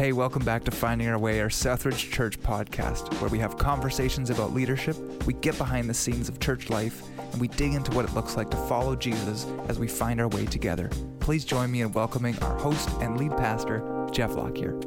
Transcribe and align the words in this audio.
Hey, 0.00 0.12
welcome 0.14 0.42
back 0.42 0.64
to 0.64 0.70
Finding 0.70 1.08
Our 1.08 1.18
Way, 1.18 1.42
our 1.42 1.50
Southridge 1.50 2.10
Church 2.10 2.40
podcast, 2.40 3.12
where 3.20 3.28
we 3.28 3.38
have 3.38 3.58
conversations 3.58 4.30
about 4.30 4.54
leadership, 4.54 4.96
we 5.26 5.34
get 5.34 5.58
behind 5.58 5.90
the 5.90 5.92
scenes 5.92 6.30
of 6.30 6.40
church 6.40 6.70
life, 6.70 7.02
and 7.32 7.38
we 7.38 7.48
dig 7.48 7.74
into 7.74 7.90
what 7.92 8.06
it 8.06 8.14
looks 8.14 8.34
like 8.34 8.48
to 8.48 8.56
follow 8.66 8.96
Jesus 8.96 9.46
as 9.68 9.78
we 9.78 9.86
find 9.86 10.18
our 10.18 10.28
way 10.28 10.46
together. 10.46 10.88
Please 11.18 11.44
join 11.44 11.70
me 11.70 11.82
in 11.82 11.92
welcoming 11.92 12.34
our 12.38 12.56
host 12.56 12.88
and 13.02 13.18
lead 13.18 13.32
pastor, 13.32 14.08
Jeff 14.10 14.36
Lockyer. 14.36 14.80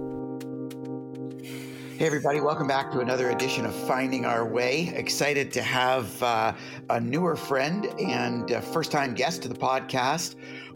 Hey, 1.96 2.08
everybody, 2.08 2.42
welcome 2.42 2.66
back 2.66 2.92
to 2.94 3.02
another 3.02 3.30
edition 3.30 3.68
of 3.68 3.76
Finding 3.88 4.26
Our 4.26 4.44
Way. 4.44 4.92
Excited 4.96 5.52
to 5.52 5.62
have 5.62 6.24
uh, 6.24 6.54
a 6.90 7.00
newer 7.00 7.36
friend 7.36 7.86
and 8.00 8.50
first 8.74 8.92
time 8.92 9.14
guest 9.14 9.44
to 9.44 9.48
the 9.48 9.54
podcast, 9.54 10.34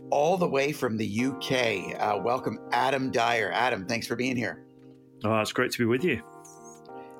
all 0.10 0.38
the 0.38 0.48
way 0.48 0.72
from 0.72 0.98
the 0.98 1.26
UK. 1.26 2.00
Uh, 2.00 2.20
welcome, 2.22 2.60
Adam 2.72 3.12
Dyer. 3.12 3.52
Adam, 3.54 3.86
thanks 3.86 4.08
for 4.08 4.16
being 4.16 4.36
here. 4.36 4.66
Oh, 5.24 5.40
it's 5.40 5.52
great 5.52 5.72
to 5.72 5.78
be 5.80 5.86
with 5.86 6.04
you. 6.04 6.22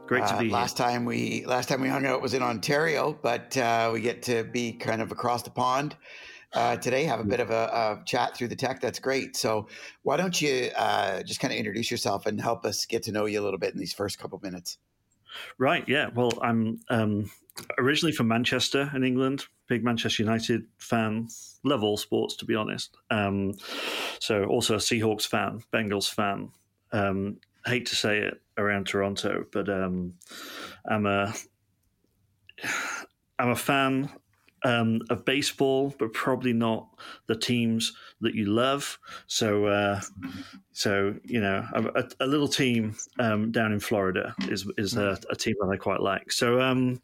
Great 0.08 0.26
to 0.28 0.36
uh, 0.36 0.40
be 0.40 0.50
last 0.50 0.78
here. 0.78 0.88
time 0.88 1.06
we 1.06 1.44
last 1.46 1.68
time 1.68 1.82
we 1.82 1.90
hung 1.90 2.06
out 2.06 2.22
was 2.22 2.34
in 2.34 2.42
Ontario, 2.42 3.18
but 3.22 3.58
uh, 3.58 3.90
we 3.94 4.02
get 4.02 4.22
to 4.24 4.46
be 4.46 4.72
kind 4.72 5.02
of 5.02 5.12
across 5.12 5.44
the 5.44 5.50
pond 5.50 5.98
uh, 6.54 6.78
today. 6.78 7.04
Have 7.04 7.20
a 7.20 7.26
bit 7.26 7.42
of 7.42 7.50
a, 7.50 8.00
a, 8.00 8.04
chat 8.06 8.36
through 8.36 8.48
the 8.48 8.56
tech. 8.56 8.80
That's 8.80 9.00
great. 9.00 9.36
So 9.36 9.68
why 10.04 10.16
don't 10.16 10.42
you 10.42 10.70
uh, 10.78 11.24
just 11.24 11.40
kind 11.40 11.52
of 11.52 11.58
introduce 11.58 11.92
yourself 11.92 12.26
and 12.26 12.40
help 12.40 12.66
us 12.66 12.86
get 12.86 13.04
to 13.04 13.12
know 13.12 13.26
you 13.26 13.42
a 13.42 13.44
little 13.44 13.60
bit 13.60 13.74
in 13.74 13.80
these 13.80 13.94
first 13.94 14.18
couple 14.18 14.40
minutes? 14.42 14.78
Right. 15.58 15.84
Yeah. 15.88 16.10
Well, 16.16 16.32
I'm 16.42 16.80
um, 16.90 17.30
originally 17.78 18.14
from 18.14 18.28
Manchester 18.28 18.90
in 18.96 19.04
England. 19.04 19.46
Big 19.68 19.84
Manchester 19.84 20.24
United 20.24 20.64
fan. 20.78 21.28
Love 21.68 21.84
all 21.84 21.98
sports, 21.98 22.36
to 22.38 22.46
be 22.46 22.56
honest. 22.56 22.96
Um, 23.10 23.54
so 24.20 24.46
also 24.46 24.76
a 24.76 24.80
Seahawks 24.80 25.28
fan, 25.28 25.64
Bengals 25.74 26.10
fan. 26.10 26.50
Um, 26.92 27.38
hate 27.66 27.86
to 27.88 27.96
say 27.96 28.20
it 28.20 28.42
around 28.58 28.88
Toronto, 28.88 29.46
but 29.52 29.70
um, 29.70 30.14
I'm 30.86 31.06
a 31.06 31.34
I'm 33.40 33.50
a 33.50 33.56
fan 33.56 34.10
um, 34.64 35.02
of 35.10 35.26
baseball, 35.26 35.94
but 36.00 36.14
probably 36.14 36.54
not 36.54 36.88
the 37.28 37.36
teams 37.36 37.94
that 38.22 38.34
you 38.34 38.46
love. 38.46 38.98
So, 39.28 39.66
uh, 39.66 40.02
so 40.72 41.16
you 41.24 41.42
know, 41.42 41.66
a, 41.74 42.10
a 42.20 42.26
little 42.26 42.48
team 42.48 42.96
um, 43.20 43.52
down 43.52 43.72
in 43.72 43.80
Florida 43.80 44.34
is 44.50 44.70
is 44.78 44.96
a, 44.96 45.20
a, 45.30 45.36
team 45.36 45.56
that 45.62 45.70
I 45.70 45.78
quite 45.78 46.02
like. 46.02 46.32
So. 46.32 46.62
Um, 46.62 47.02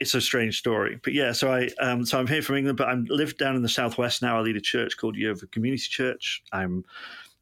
it's 0.00 0.14
a 0.14 0.20
strange 0.20 0.58
story, 0.58 1.00
but 1.02 1.12
yeah. 1.12 1.32
So 1.32 1.52
I, 1.52 1.68
um, 1.80 2.04
so 2.04 2.18
I'm 2.18 2.26
here 2.26 2.42
from 2.42 2.56
England, 2.56 2.78
but 2.78 2.88
I 2.88 2.94
live 2.94 3.36
down 3.36 3.56
in 3.56 3.62
the 3.62 3.68
southwest 3.68 4.22
now. 4.22 4.38
I 4.38 4.42
lead 4.42 4.56
a 4.56 4.60
church 4.60 4.96
called 4.96 5.16
Yeovil 5.16 5.48
Community 5.50 5.82
Church. 5.88 6.42
I'm 6.52 6.84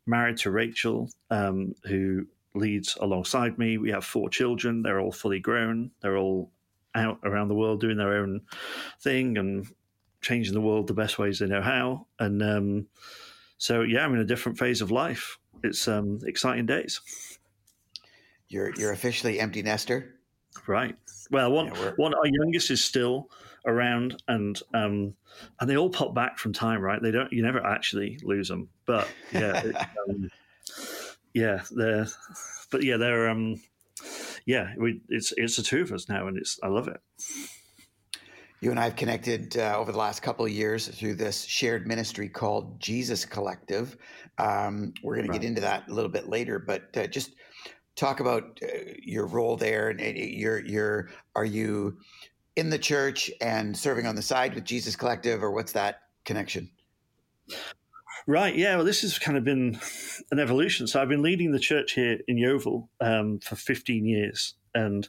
married 0.07 0.39
to 0.39 0.51
Rachel, 0.51 1.11
um, 1.31 1.75
who 1.85 2.27
leads 2.55 2.97
alongside 3.01 3.59
me. 3.59 3.77
We 3.79 3.91
have 3.91 4.05
four 4.05 4.31
children. 4.31 4.83
They're 4.83 5.01
all 5.01 5.13
fully 5.13 5.41
grown. 5.41 5.91
They're 6.01 6.17
all 6.17 6.51
out 6.95 7.19
around 7.25 7.49
the 7.49 7.55
world 7.55 7.81
doing 7.81 7.99
their 7.99 8.15
own 8.15 8.41
thing 9.01 9.37
and 9.37 9.67
changing 10.23 10.55
the 10.55 10.61
world 10.61 10.87
the 10.87 10.95
best 10.95 11.19
ways 11.19 11.39
they 11.39 11.47
know 11.47 11.61
how. 11.61 12.07
And 12.19 12.43
um, 12.43 12.87
so, 13.59 13.83
yeah, 13.83 14.05
I'm 14.05 14.15
in 14.15 14.21
a 14.21 14.25
different 14.25 14.59
phase 14.59 14.81
of 14.81 14.91
life. 14.91 15.39
It's 15.63 15.87
um, 15.89 16.21
exciting 16.25 16.67
days. 16.67 17.01
You're 18.49 18.73
you're 18.77 18.93
officially 18.93 19.41
empty 19.41 19.63
nester, 19.63 20.15
right? 20.69 20.97
Well, 21.31 21.51
one 21.51 21.67
yeah, 21.67 21.93
one 21.97 22.15
our 22.15 22.27
youngest 22.27 22.71
is 22.71 22.85
still 22.85 23.31
around, 23.67 24.23
and 24.29 24.61
um, 24.75 25.15
and 25.61 25.69
they 25.69 25.77
all 25.77 25.91
pop 25.91 26.15
back 26.15 26.39
from 26.39 26.53
time, 26.53 26.81
right? 26.81 27.03
They 27.03 27.11
don't. 27.11 27.33
You 27.33 27.43
never 27.43 27.65
actually 27.65 28.19
lose 28.23 28.49
them, 28.49 28.69
but 28.87 29.09
yeah, 29.33 29.63
it, 29.65 29.77
um, 30.09 30.31
yeah, 31.35 31.63
they're 31.71 32.07
but 32.71 32.83
yeah, 32.83 32.97
they're 32.97 33.29
um, 33.29 33.61
yeah, 34.47 34.73
we, 34.79 35.01
it's 35.09 35.33
it's 35.37 35.57
the 35.57 35.63
two 35.63 35.83
of 35.83 35.93
us 35.93 36.09
now, 36.09 36.29
and 36.29 36.39
it's 36.39 36.59
I 36.63 36.69
love 36.69 36.89
it. 36.89 37.01
You 38.61 38.71
and 38.71 38.81
I 38.81 38.85
have 38.85 38.97
connected 38.97 39.57
uh, 39.59 39.77
over 39.77 39.93
the 39.93 39.99
last 39.99 40.23
couple 40.23 40.47
of 40.47 40.51
years 40.51 40.89
through 40.89 41.17
this 41.17 41.45
shared 41.45 41.87
ministry 41.87 42.29
called 42.29 42.81
Jesus 42.81 43.27
Collective. 43.27 43.97
Um, 44.39 44.95
we're 45.03 45.17
going 45.17 45.29
right. 45.29 45.35
to 45.35 45.41
get 45.41 45.47
into 45.47 45.61
that 45.61 45.89
a 45.89 45.93
little 45.93 46.11
bit 46.11 46.29
later, 46.29 46.59
but 46.59 46.97
uh, 46.97 47.07
just 47.07 47.35
talk 47.97 48.21
about 48.21 48.61
uh, 48.63 48.67
your 49.03 49.27
role 49.27 49.57
there 49.57 49.89
and 49.89 50.01
your 50.01 50.65
your 50.65 51.11
are 51.35 51.45
you 51.45 51.99
in 52.55 52.71
the 52.71 52.79
church 52.79 53.31
and 53.41 53.77
serving 53.77 54.07
on 54.07 54.15
the 54.15 54.23
side 54.23 54.55
with 54.55 54.65
Jesus 54.65 54.97
Collective, 54.97 55.43
or 55.43 55.51
what's 55.51 55.73
that 55.73 56.03
connection? 56.25 56.71
Right. 58.27 58.57
Yeah. 58.57 58.77
Well, 58.77 58.85
this 58.85 59.03
has 59.03 59.19
kind 59.19 59.39
of 59.39 59.45
been 59.45 59.79
an 60.31 60.39
evolution. 60.39 60.87
So 60.87 61.01
I've 61.01 61.09
been 61.09 61.23
leading 61.23 61.53
the 61.53 61.61
church 61.61 61.93
here 61.93 62.19
in 62.27 62.39
Yeovil 62.39 62.89
um, 63.01 63.39
for 63.41 63.57
15 63.57 64.05
years, 64.05 64.55
and 64.75 65.09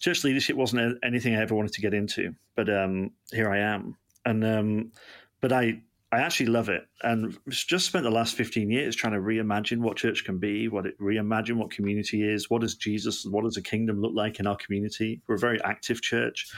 church 0.00 0.24
leadership 0.24 0.56
wasn't 0.56 0.98
anything 1.04 1.34
I 1.34 1.42
ever 1.42 1.54
wanted 1.54 1.72
to 1.72 1.80
get 1.80 1.92
into, 1.92 2.34
but 2.54 2.70
um, 2.70 3.10
here 3.32 3.50
I 3.50 3.58
am. 3.58 3.96
And 4.24 4.44
um, 4.44 4.92
but 5.40 5.52
I 5.52 5.80
I 6.16 6.20
actually 6.20 6.46
love 6.46 6.70
it, 6.70 6.88
and 7.02 7.36
just 7.46 7.84
spent 7.84 8.04
the 8.04 8.10
last 8.10 8.36
15 8.36 8.70
years 8.70 8.96
trying 8.96 9.12
to 9.12 9.18
reimagine 9.18 9.80
what 9.80 9.98
church 9.98 10.24
can 10.24 10.38
be, 10.38 10.66
what 10.66 10.86
it 10.86 10.98
reimagine 10.98 11.56
what 11.56 11.70
community 11.70 12.26
is, 12.26 12.48
what 12.48 12.62
does 12.62 12.74
Jesus, 12.74 13.26
what 13.26 13.44
does 13.44 13.58
a 13.58 13.62
kingdom 13.62 14.00
look 14.00 14.14
like 14.14 14.40
in 14.40 14.46
our 14.46 14.56
community. 14.56 15.20
We're 15.26 15.34
a 15.34 15.38
very 15.38 15.62
active 15.62 16.00
church. 16.00 16.50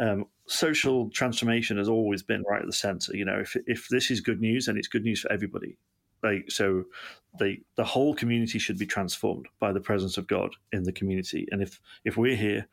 Um, 0.00 0.24
social 0.46 1.10
transformation 1.10 1.76
has 1.76 1.90
always 1.90 2.22
been 2.22 2.42
right 2.48 2.62
at 2.62 2.66
the 2.66 2.72
center. 2.72 3.14
You 3.14 3.26
know, 3.26 3.38
if 3.38 3.54
if 3.66 3.86
this 3.90 4.10
is 4.10 4.22
good 4.22 4.40
news, 4.40 4.64
then 4.64 4.78
it's 4.78 4.88
good 4.88 5.04
news 5.04 5.20
for 5.20 5.30
everybody. 5.30 5.76
Like 6.22 6.50
so, 6.50 6.84
the 7.38 7.58
the 7.76 7.84
whole 7.84 8.14
community 8.14 8.58
should 8.58 8.78
be 8.78 8.86
transformed 8.86 9.44
by 9.60 9.74
the 9.74 9.80
presence 9.80 10.16
of 10.16 10.26
God 10.26 10.56
in 10.72 10.84
the 10.84 10.92
community. 10.92 11.46
And 11.50 11.60
if 11.60 11.78
if 12.06 12.16
we're 12.16 12.34
here, 12.34 12.66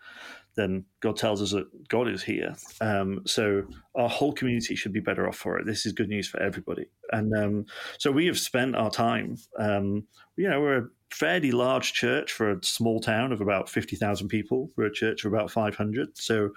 then 0.56 0.86
God 1.00 1.18
tells 1.18 1.42
us 1.42 1.52
that 1.52 1.88
God 1.88 2.08
is 2.08 2.24
here. 2.24 2.56
Um, 2.82 3.22
so 3.26 3.64
our 3.96 4.10
whole 4.10 4.34
community 4.34 4.76
should 4.76 4.94
be 4.94 5.00
better 5.00 5.28
off 5.28 5.38
for 5.38 5.58
it. 5.58 5.66
This 5.66 5.86
is 5.86 5.94
good 5.94 6.10
news 6.10 6.28
for 6.28 6.42
everybody. 6.42 6.86
And 7.12 7.36
um, 7.36 7.66
so 7.98 8.12
we 8.12 8.28
have 8.28 8.40
spent 8.40 8.76
our 8.76 8.92
time. 8.92 9.38
Um, 9.58 10.06
you 10.36 10.50
know, 10.50 10.62
we're 10.62 10.78
a 10.78 10.88
fairly 11.12 11.52
large 11.52 11.94
church 11.94 12.32
for 12.32 12.52
a 12.52 12.64
small 12.64 13.00
town 13.00 13.32
of 13.32 13.42
about 13.42 13.70
fifty 13.70 13.96
thousand 13.96 14.30
people. 14.30 14.72
We're 14.76 14.86
a 14.86 14.94
church 14.94 15.26
of 15.26 15.34
about 15.34 15.52
five 15.52 15.76
hundred. 15.76 16.18
So, 16.18 16.50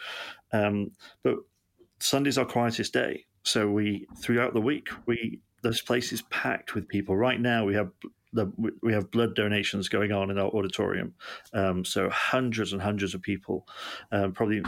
um, 0.53 0.93
but 1.23 1.37
Sunday's 2.01 2.39
our 2.39 2.47
quietest 2.47 2.93
day. 2.93 3.25
So 3.45 3.71
we 3.71 4.07
throughout 4.19 4.55
the 4.55 4.61
week 4.61 4.89
we 5.07 5.41
this 5.63 5.81
place 5.81 6.13
is 6.13 6.23
packed 6.23 6.75
with 6.75 6.89
people. 6.89 7.17
Right 7.17 7.41
now 7.41 7.65
we 7.65 7.75
have 7.75 7.91
the, 8.37 8.73
we 8.83 8.93
have 8.93 9.11
blood 9.11 9.35
donations 9.35 9.89
going 9.89 10.13
on 10.13 10.31
in 10.31 10.39
our 10.39 10.49
auditorium. 10.51 11.15
Um, 11.53 11.85
so 11.85 12.09
hundreds 12.11 12.73
and 12.73 12.81
hundreds 12.81 13.15
of 13.15 13.23
people 13.23 13.67
um, 14.13 14.33
probably 14.33 14.63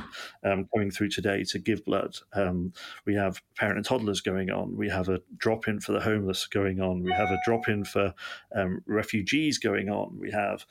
um, 0.44 0.68
coming 0.74 0.90
through 0.90 1.10
today 1.10 1.44
to 1.44 1.58
give 1.58 1.84
blood. 1.84 2.16
Um, 2.32 2.72
we 3.04 3.14
have 3.14 3.40
parent 3.56 3.76
and 3.76 3.86
toddlers 3.86 4.20
going 4.20 4.50
on. 4.50 4.76
We 4.76 4.88
have 4.88 5.08
a 5.08 5.20
drop 5.36 5.68
in 5.68 5.80
for 5.80 5.92
the 5.92 6.00
homeless 6.00 6.46
going 6.46 6.80
on. 6.80 7.02
We 7.02 7.12
have 7.12 7.30
a 7.30 7.38
drop 7.44 7.68
in 7.68 7.84
for 7.84 8.14
um, 8.54 8.82
refugees 8.86 9.58
going 9.58 9.88
on. 9.88 10.18
We 10.18 10.30
have 10.30 10.64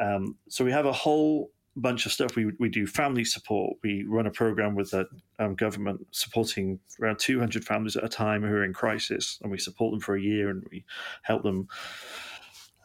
um, 0.00 0.36
so 0.48 0.64
we 0.64 0.72
have 0.72 0.86
a 0.86 0.92
whole 0.92 1.50
bunch 1.76 2.06
of 2.06 2.12
stuff. 2.12 2.34
We, 2.34 2.52
we 2.58 2.68
do 2.68 2.86
family 2.86 3.24
support. 3.24 3.76
We 3.82 4.04
run 4.04 4.26
a 4.26 4.30
program 4.30 4.74
with 4.74 4.90
the 4.90 5.06
um, 5.38 5.54
government 5.54 6.06
supporting 6.10 6.80
around 7.00 7.18
200 7.18 7.64
families 7.64 7.96
at 7.96 8.04
a 8.04 8.08
time 8.08 8.42
who 8.42 8.48
are 8.48 8.64
in 8.64 8.72
crisis, 8.72 9.38
and 9.42 9.50
we 9.50 9.58
support 9.58 9.92
them 9.92 10.00
for 10.00 10.16
a 10.16 10.20
year 10.20 10.48
and 10.48 10.66
we 10.70 10.84
help 11.22 11.42
them 11.42 11.68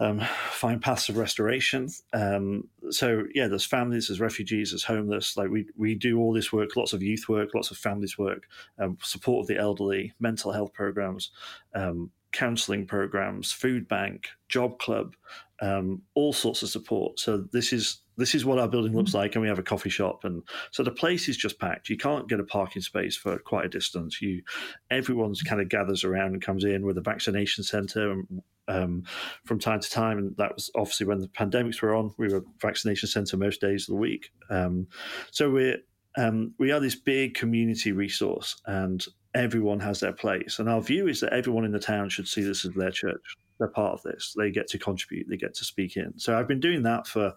um, 0.02 0.20
find 0.50 0.82
paths 0.82 1.10
of 1.10 1.18
restoration. 1.18 1.88
Um, 2.12 2.68
so 2.90 3.26
yeah, 3.36 3.48
there's 3.48 3.66
families, 3.66 4.08
there's 4.08 4.20
refugees, 4.20 4.72
there's 4.72 4.84
homeless. 4.84 5.38
Like 5.38 5.50
we 5.50 5.68
we 5.78 5.94
do 5.94 6.20
all 6.20 6.34
this 6.34 6.52
work, 6.52 6.76
lots 6.76 6.92
of 6.92 7.04
youth 7.04 7.30
work, 7.30 7.50
lots 7.54 7.70
of 7.70 7.78
families 7.78 8.18
work, 8.18 8.48
um, 8.80 8.98
support 9.04 9.44
of 9.44 9.48
the 9.48 9.58
elderly, 9.58 10.14
mental 10.20 10.52
health 10.52 10.74
programs, 10.74 11.30
um, 11.76 12.10
counselling 12.32 12.88
programs, 12.88 13.52
food 13.52 13.88
bank, 13.88 14.30
job 14.50 14.80
club, 14.80 15.16
um, 15.62 16.02
all 16.16 16.34
sorts 16.34 16.64
of 16.64 16.70
support. 16.70 17.20
So 17.20 17.46
this 17.52 17.72
is 17.72 18.00
this 18.18 18.34
is 18.34 18.44
what 18.44 18.58
our 18.58 18.68
building 18.68 18.96
looks 18.96 19.14
like, 19.14 19.36
and 19.36 19.44
we 19.44 19.48
have 19.50 19.60
a 19.60 19.64
coffee 19.64 19.92
shop, 19.92 20.24
and 20.24 20.42
so 20.72 20.82
the 20.82 20.90
place 20.90 21.30
is 21.30 21.38
just 21.38 21.60
packed. 21.60 21.90
You 21.90 21.98
can't 21.98 22.28
get 22.28 22.40
a 22.40 22.44
parking 22.44 22.82
space 22.82 23.16
for 23.16 23.38
quite 23.38 23.66
a 23.66 23.70
distance. 23.70 24.20
You, 24.20 24.42
everyone's 24.90 25.44
kind 25.44 25.62
of 25.62 25.70
gathers 25.70 26.04
around 26.04 26.34
and 26.34 26.42
comes 26.42 26.64
in 26.64 26.88
with 26.88 26.98
a 26.98 27.02
vaccination 27.02 27.64
centre, 27.64 28.12
and 28.12 28.42
um, 28.72 29.04
from 29.46 29.60
time 29.60 29.80
to 29.80 29.90
time, 29.90 30.18
and 30.18 30.36
that 30.38 30.56
was 30.56 30.72
obviously 30.76 31.06
when 31.06 31.20
the 31.20 31.28
pandemics 31.28 31.82
were 31.82 31.96
on. 31.96 32.14
We 32.18 32.30
were 32.30 32.44
vaccination 32.62 33.10
centre 33.10 33.38
most 33.38 33.62
days 33.62 33.84
of 33.84 33.94
the 33.94 34.00
week. 34.00 34.32
Um, 34.50 34.88
so 35.32 35.50
we're 35.50 35.78
um, 36.18 36.54
we 36.60 36.72
are 36.72 36.80
this 36.80 36.96
big 36.96 37.34
community 37.34 37.92
resource, 37.92 38.62
and 38.66 39.04
everyone 39.34 39.80
has 39.80 40.00
their 40.00 40.14
place. 40.14 40.60
And 40.60 40.70
our 40.70 40.82
view 40.82 41.08
is 41.08 41.22
that 41.22 41.34
everyone 41.34 41.66
in 41.66 41.72
the 41.72 41.80
town 41.80 42.10
should 42.10 42.28
see 42.28 42.44
this 42.44 42.66
as 42.66 42.74
their 42.74 42.92
church. 42.92 43.38
They're 43.60 43.70
part 43.70 43.94
of 43.94 44.04
this. 44.04 44.34
They 44.38 44.52
get 44.52 44.68
to 44.70 44.80
contribute. 44.80 45.28
They 45.30 45.38
get 45.38 45.54
to 45.56 45.66
speak 45.66 45.96
in. 45.96 46.18
So 46.18 46.38
I've 46.38 46.48
been 46.48 46.60
doing 46.60 46.84
that 46.84 47.08
for 47.08 47.34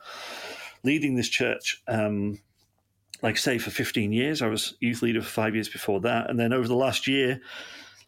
leading 0.82 1.14
this 1.14 1.28
church. 1.28 1.82
Um, 1.86 2.40
like 3.22 3.36
say, 3.38 3.58
for 3.58 3.70
15 3.70 4.12
years, 4.12 4.42
I 4.42 4.48
was 4.48 4.74
youth 4.80 5.02
leader 5.02 5.22
for 5.22 5.28
five 5.28 5.54
years 5.54 5.68
before 5.68 6.00
that, 6.00 6.28
and 6.28 6.38
then 6.38 6.52
over 6.52 6.66
the 6.66 6.74
last 6.74 7.06
year, 7.06 7.40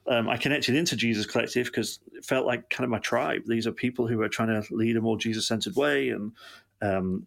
um, 0.09 0.29
I 0.29 0.37
connected 0.37 0.75
into 0.75 0.97
Jesus 0.97 1.27
Collective 1.27 1.67
because 1.67 1.99
it 2.13 2.25
felt 2.25 2.47
like 2.47 2.71
kind 2.71 2.85
of 2.85 2.91
my 2.91 2.99
tribe. 2.99 3.43
These 3.47 3.67
are 3.67 3.73
people 3.73 4.07
who 4.07 4.21
are 4.23 4.29
trying 4.29 4.49
to 4.49 4.75
lead 4.75 4.97
a 4.97 5.01
more 5.01 5.19
Jesus 5.19 5.47
centered 5.47 5.75
way 5.75 6.11
and 6.11 6.33
um, 6.81 7.27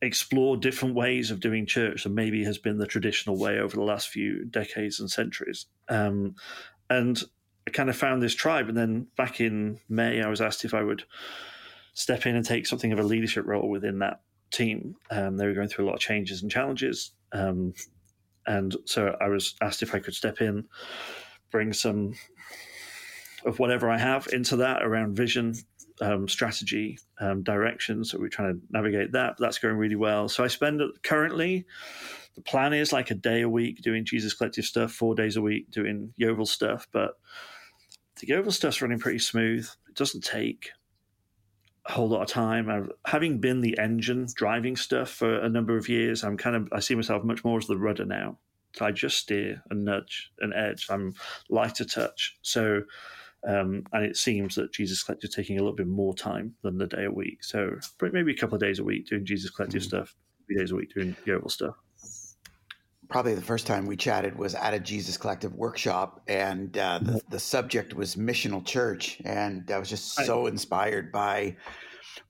explore 0.00 0.56
different 0.56 0.94
ways 0.94 1.30
of 1.30 1.40
doing 1.40 1.66
church 1.66 2.04
than 2.04 2.14
maybe 2.14 2.44
has 2.44 2.58
been 2.58 2.78
the 2.78 2.86
traditional 2.86 3.38
way 3.38 3.58
over 3.58 3.76
the 3.76 3.82
last 3.82 4.08
few 4.08 4.44
decades 4.44 5.00
and 5.00 5.10
centuries. 5.10 5.66
Um, 5.88 6.34
and 6.88 7.22
I 7.66 7.70
kind 7.70 7.90
of 7.90 7.96
found 7.96 8.22
this 8.22 8.34
tribe. 8.34 8.68
And 8.68 8.76
then 8.76 9.08
back 9.16 9.40
in 9.40 9.80
May, 9.88 10.22
I 10.22 10.28
was 10.28 10.40
asked 10.40 10.64
if 10.64 10.74
I 10.74 10.82
would 10.82 11.04
step 11.94 12.26
in 12.26 12.36
and 12.36 12.44
take 12.44 12.66
something 12.66 12.92
of 12.92 12.98
a 12.98 13.02
leadership 13.02 13.46
role 13.46 13.68
within 13.68 13.98
that 14.00 14.20
team. 14.50 14.96
Um, 15.10 15.36
they 15.36 15.46
were 15.46 15.54
going 15.54 15.68
through 15.68 15.86
a 15.86 15.88
lot 15.88 15.94
of 15.94 16.00
changes 16.00 16.42
and 16.42 16.50
challenges. 16.50 17.12
Um, 17.32 17.74
and 18.46 18.76
so 18.84 19.16
I 19.20 19.28
was 19.28 19.56
asked 19.60 19.82
if 19.82 19.94
I 19.94 19.98
could 19.98 20.14
step 20.14 20.40
in, 20.40 20.66
bring 21.50 21.72
some 21.72 22.14
of 23.44 23.58
whatever 23.58 23.90
I 23.90 23.98
have 23.98 24.28
into 24.32 24.56
that 24.56 24.82
around 24.82 25.16
vision, 25.16 25.54
um, 26.00 26.28
strategy, 26.28 26.98
um, 27.20 27.42
direction. 27.42 28.04
So 28.04 28.18
we're 28.18 28.28
trying 28.28 28.54
to 28.54 28.60
navigate 28.70 29.12
that. 29.12 29.36
That's 29.38 29.58
going 29.58 29.76
really 29.76 29.96
well. 29.96 30.28
So 30.28 30.44
I 30.44 30.48
spend 30.48 30.82
currently, 31.02 31.64
the 32.34 32.42
plan 32.42 32.72
is 32.72 32.92
like 32.92 33.10
a 33.10 33.14
day 33.14 33.42
a 33.42 33.48
week 33.48 33.82
doing 33.82 34.04
Jesus 34.04 34.34
Collective 34.34 34.64
stuff, 34.64 34.92
four 34.92 35.14
days 35.14 35.36
a 35.36 35.42
week 35.42 35.70
doing 35.70 36.12
Yeovil 36.16 36.46
stuff. 36.46 36.86
But 36.92 37.12
the 38.20 38.26
Yeovil 38.26 38.52
stuff's 38.52 38.82
running 38.82 38.98
pretty 38.98 39.20
smooth. 39.20 39.68
It 39.88 39.94
doesn't 39.94 40.24
take 40.24 40.70
a 41.86 41.92
whole 41.92 42.08
lot 42.08 42.22
of 42.22 42.28
time. 42.28 42.68
I've, 42.68 42.90
having 43.06 43.38
been 43.38 43.60
the 43.60 43.78
engine 43.78 44.26
driving 44.34 44.76
stuff 44.76 45.10
for 45.10 45.38
a 45.38 45.48
number 45.48 45.76
of 45.76 45.88
years, 45.88 46.24
I'm 46.24 46.36
kind 46.36 46.56
of 46.56 46.68
I 46.72 46.80
see 46.80 46.94
myself 46.94 47.24
much 47.24 47.44
more 47.44 47.58
as 47.58 47.66
the 47.66 47.76
rudder 47.76 48.04
now. 48.04 48.38
I 48.82 48.92
just 48.92 49.18
steer 49.18 49.62
and 49.70 49.84
nudge 49.84 50.30
and 50.40 50.52
edge. 50.54 50.86
I'm 50.90 51.14
lighter 51.48 51.84
touch. 51.84 52.36
So 52.42 52.82
um, 53.46 53.84
and 53.92 54.04
it 54.04 54.16
seems 54.16 54.56
that 54.56 54.72
Jesus 54.72 55.02
Collective 55.02 55.30
taking 55.30 55.56
a 55.56 55.60
little 55.60 55.76
bit 55.76 55.86
more 55.86 56.14
time 56.14 56.54
than 56.62 56.78
the 56.78 56.86
day 56.86 57.04
a 57.04 57.10
week. 57.10 57.44
So 57.44 57.76
maybe 58.00 58.32
a 58.32 58.36
couple 58.36 58.56
of 58.56 58.60
days 58.60 58.80
a 58.80 58.84
week 58.84 59.06
doing 59.06 59.24
Jesus 59.24 59.50
Collective 59.50 59.82
mm-hmm. 59.82 59.88
stuff, 59.88 60.16
three 60.46 60.56
days 60.56 60.72
a 60.72 60.74
week 60.74 60.92
doing 60.92 61.14
Yeovil 61.24 61.48
stuff. 61.48 61.76
Probably 63.08 63.36
the 63.36 63.42
first 63.42 63.68
time 63.68 63.86
we 63.86 63.96
chatted 63.96 64.36
was 64.36 64.56
at 64.56 64.74
a 64.74 64.80
Jesus 64.80 65.16
Collective 65.16 65.54
workshop, 65.54 66.22
and 66.26 66.76
uh, 66.76 66.98
the, 67.00 67.20
the 67.30 67.38
subject 67.38 67.94
was 67.94 68.16
missional 68.16 68.64
church. 68.64 69.22
And 69.24 69.70
I 69.70 69.78
was 69.78 69.88
just 69.88 70.14
so 70.14 70.46
inspired 70.46 71.12
by 71.12 71.56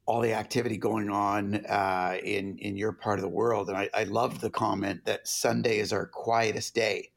all 0.06 0.20
the 0.20 0.32
activity 0.32 0.76
going 0.76 1.10
on 1.10 1.56
uh, 1.66 2.16
in 2.22 2.58
in 2.58 2.76
your 2.76 2.92
part 2.92 3.18
of 3.18 3.22
the 3.22 3.28
world. 3.28 3.68
And 3.68 3.76
I, 3.76 3.88
I 3.94 4.04
loved 4.04 4.40
the 4.40 4.50
comment 4.50 5.04
that 5.04 5.26
Sunday 5.26 5.78
is 5.78 5.92
our 5.92 6.06
quietest 6.06 6.74
day. 6.74 7.10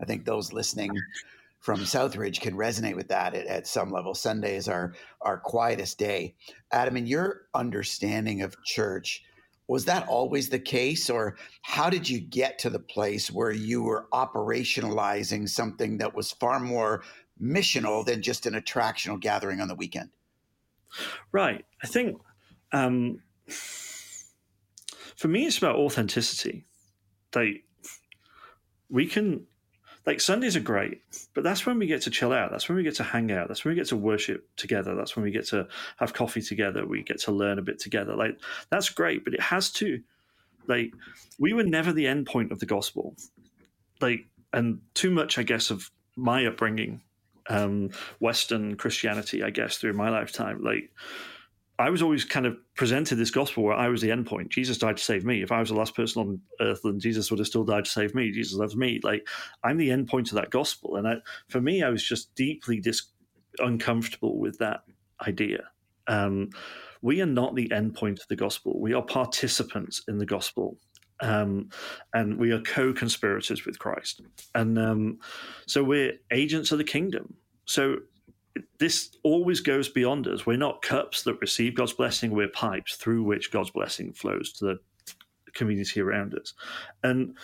I 0.00 0.04
think 0.06 0.24
those 0.24 0.52
listening 0.52 0.90
from 1.60 1.80
Southridge 1.80 2.40
can 2.40 2.54
resonate 2.54 2.96
with 2.96 3.08
that 3.08 3.34
at, 3.34 3.46
at 3.46 3.66
some 3.66 3.90
level. 3.90 4.14
Sunday 4.14 4.56
is 4.56 4.68
our 4.68 4.94
our 5.20 5.38
quietest 5.38 5.98
day. 5.98 6.34
Adam, 6.72 6.96
in 6.96 7.06
your 7.06 7.42
understanding 7.54 8.42
of 8.42 8.56
church, 8.64 9.22
was 9.68 9.84
that 9.84 10.08
always 10.08 10.48
the 10.48 10.58
case, 10.58 11.08
or 11.08 11.36
how 11.62 11.88
did 11.90 12.08
you 12.08 12.18
get 12.20 12.58
to 12.58 12.70
the 12.70 12.80
place 12.80 13.30
where 13.30 13.52
you 13.52 13.82
were 13.82 14.08
operationalizing 14.12 15.48
something 15.48 15.98
that 15.98 16.14
was 16.14 16.32
far 16.32 16.58
more 16.58 17.04
missional 17.40 18.04
than 18.04 18.20
just 18.20 18.46
an 18.46 18.54
attractional 18.54 19.20
gathering 19.20 19.60
on 19.60 19.68
the 19.68 19.74
weekend? 19.74 20.10
Right. 21.32 21.64
I 21.82 21.86
think 21.86 22.20
um, 22.72 23.20
for 25.16 25.28
me, 25.28 25.46
it's 25.46 25.58
about 25.58 25.76
authenticity. 25.76 26.66
Like 27.34 27.64
we 28.88 29.06
can 29.06 29.46
like 30.06 30.20
Sundays 30.20 30.56
are 30.56 30.60
great, 30.60 31.02
but 31.34 31.44
that's 31.44 31.66
when 31.66 31.78
we 31.78 31.86
get 31.86 32.02
to 32.02 32.10
chill 32.10 32.32
out. 32.32 32.50
That's 32.50 32.68
when 32.68 32.76
we 32.76 32.82
get 32.82 32.96
to 32.96 33.04
hang 33.04 33.30
out. 33.30 33.48
That's 33.48 33.64
when 33.64 33.72
we 33.72 33.80
get 33.80 33.88
to 33.88 33.96
worship 33.96 34.48
together. 34.56 34.94
That's 34.94 35.14
when 35.14 35.24
we 35.24 35.30
get 35.30 35.46
to 35.48 35.68
have 35.98 36.14
coffee 36.14 36.40
together. 36.40 36.86
We 36.86 37.02
get 37.02 37.20
to 37.22 37.32
learn 37.32 37.58
a 37.58 37.62
bit 37.62 37.78
together. 37.78 38.16
Like 38.16 38.40
that's 38.70 38.88
great, 38.88 39.24
but 39.24 39.34
it 39.34 39.40
has 39.40 39.70
to 39.72 40.00
like 40.66 40.92
we 41.38 41.52
were 41.52 41.64
never 41.64 41.92
the 41.92 42.06
end 42.06 42.26
point 42.26 42.50
of 42.50 42.58
the 42.58 42.66
gospel. 42.66 43.14
Like 44.00 44.26
and 44.52 44.80
too 44.94 45.10
much, 45.10 45.38
I 45.38 45.42
guess, 45.42 45.70
of 45.70 45.90
my 46.16 46.46
upbringing, 46.46 47.02
um, 47.50 47.90
Western 48.20 48.76
Christianity, 48.76 49.42
I 49.42 49.50
guess, 49.50 49.76
through 49.76 49.92
my 49.92 50.08
lifetime. 50.08 50.62
Like 50.62 50.90
I 51.78 51.90
was 51.90 52.02
always 52.02 52.24
kind 52.24 52.46
of 52.46 52.56
presented 52.76 53.16
this 53.16 53.30
gospel 53.30 53.64
where 53.64 53.74
I 53.74 53.88
was 53.88 54.00
the 54.00 54.10
end 54.10 54.26
point. 54.26 54.50
Jesus 54.50 54.78
died 54.78 54.98
to 54.98 55.02
save 55.02 55.24
me. 55.24 55.42
If 55.42 55.50
I 55.50 55.60
was 55.60 55.70
the 55.70 55.74
last 55.74 55.96
person 55.96 56.22
on 56.22 56.40
earth, 56.60 56.80
then 56.84 57.00
Jesus 57.00 57.30
would 57.30 57.38
have 57.40 57.48
still 57.48 57.64
died 57.64 57.86
to 57.86 57.90
save 57.90 58.14
me. 58.14 58.30
Jesus 58.32 58.58
loves 58.58 58.76
me. 58.76 59.00
Like 59.02 59.26
I'm 59.64 59.76
the 59.76 59.90
end 59.90 60.08
point 60.08 60.28
of 60.28 60.36
that 60.36 60.50
gospel, 60.50 60.96
and 60.96 61.08
I, 61.08 61.14
for 61.48 61.60
me, 61.60 61.82
I 61.82 61.90
was 61.90 62.06
just 62.06 62.34
deeply 62.34 62.80
dis- 62.80 63.10
uncomfortable 63.58 64.38
with 64.38 64.58
that 64.58 64.80
idea. 65.26 65.64
Um, 66.06 66.50
we 67.02 67.20
are 67.22 67.26
not 67.26 67.54
the 67.54 67.72
end 67.72 67.94
point 67.94 68.20
of 68.20 68.28
the 68.28 68.36
gospel. 68.36 68.78
We 68.80 68.92
are 68.94 69.02
participants 69.02 70.02
in 70.06 70.18
the 70.18 70.26
gospel. 70.26 70.78
Um, 71.22 71.68
and 72.14 72.38
we 72.38 72.52
are 72.52 72.60
co-conspirators 72.62 73.66
with 73.66 73.78
Christ, 73.78 74.22
and 74.54 74.78
um, 74.78 75.18
so 75.66 75.84
we're 75.84 76.14
agents 76.30 76.72
of 76.72 76.78
the 76.78 76.84
kingdom. 76.84 77.34
So 77.66 77.98
this 78.78 79.10
always 79.22 79.60
goes 79.60 79.88
beyond 79.88 80.26
us. 80.26 80.46
We're 80.46 80.56
not 80.56 80.82
cups 80.82 81.22
that 81.24 81.40
receive 81.40 81.74
God's 81.74 81.92
blessing, 81.92 82.30
we're 82.30 82.48
pipes 82.48 82.96
through 82.96 83.22
which 83.22 83.52
God's 83.52 83.70
blessing 83.70 84.12
flows 84.12 84.52
to 84.54 84.64
the 84.64 84.78
community 85.52 86.00
around 86.00 86.34
us. 86.34 86.54
And 87.02 87.36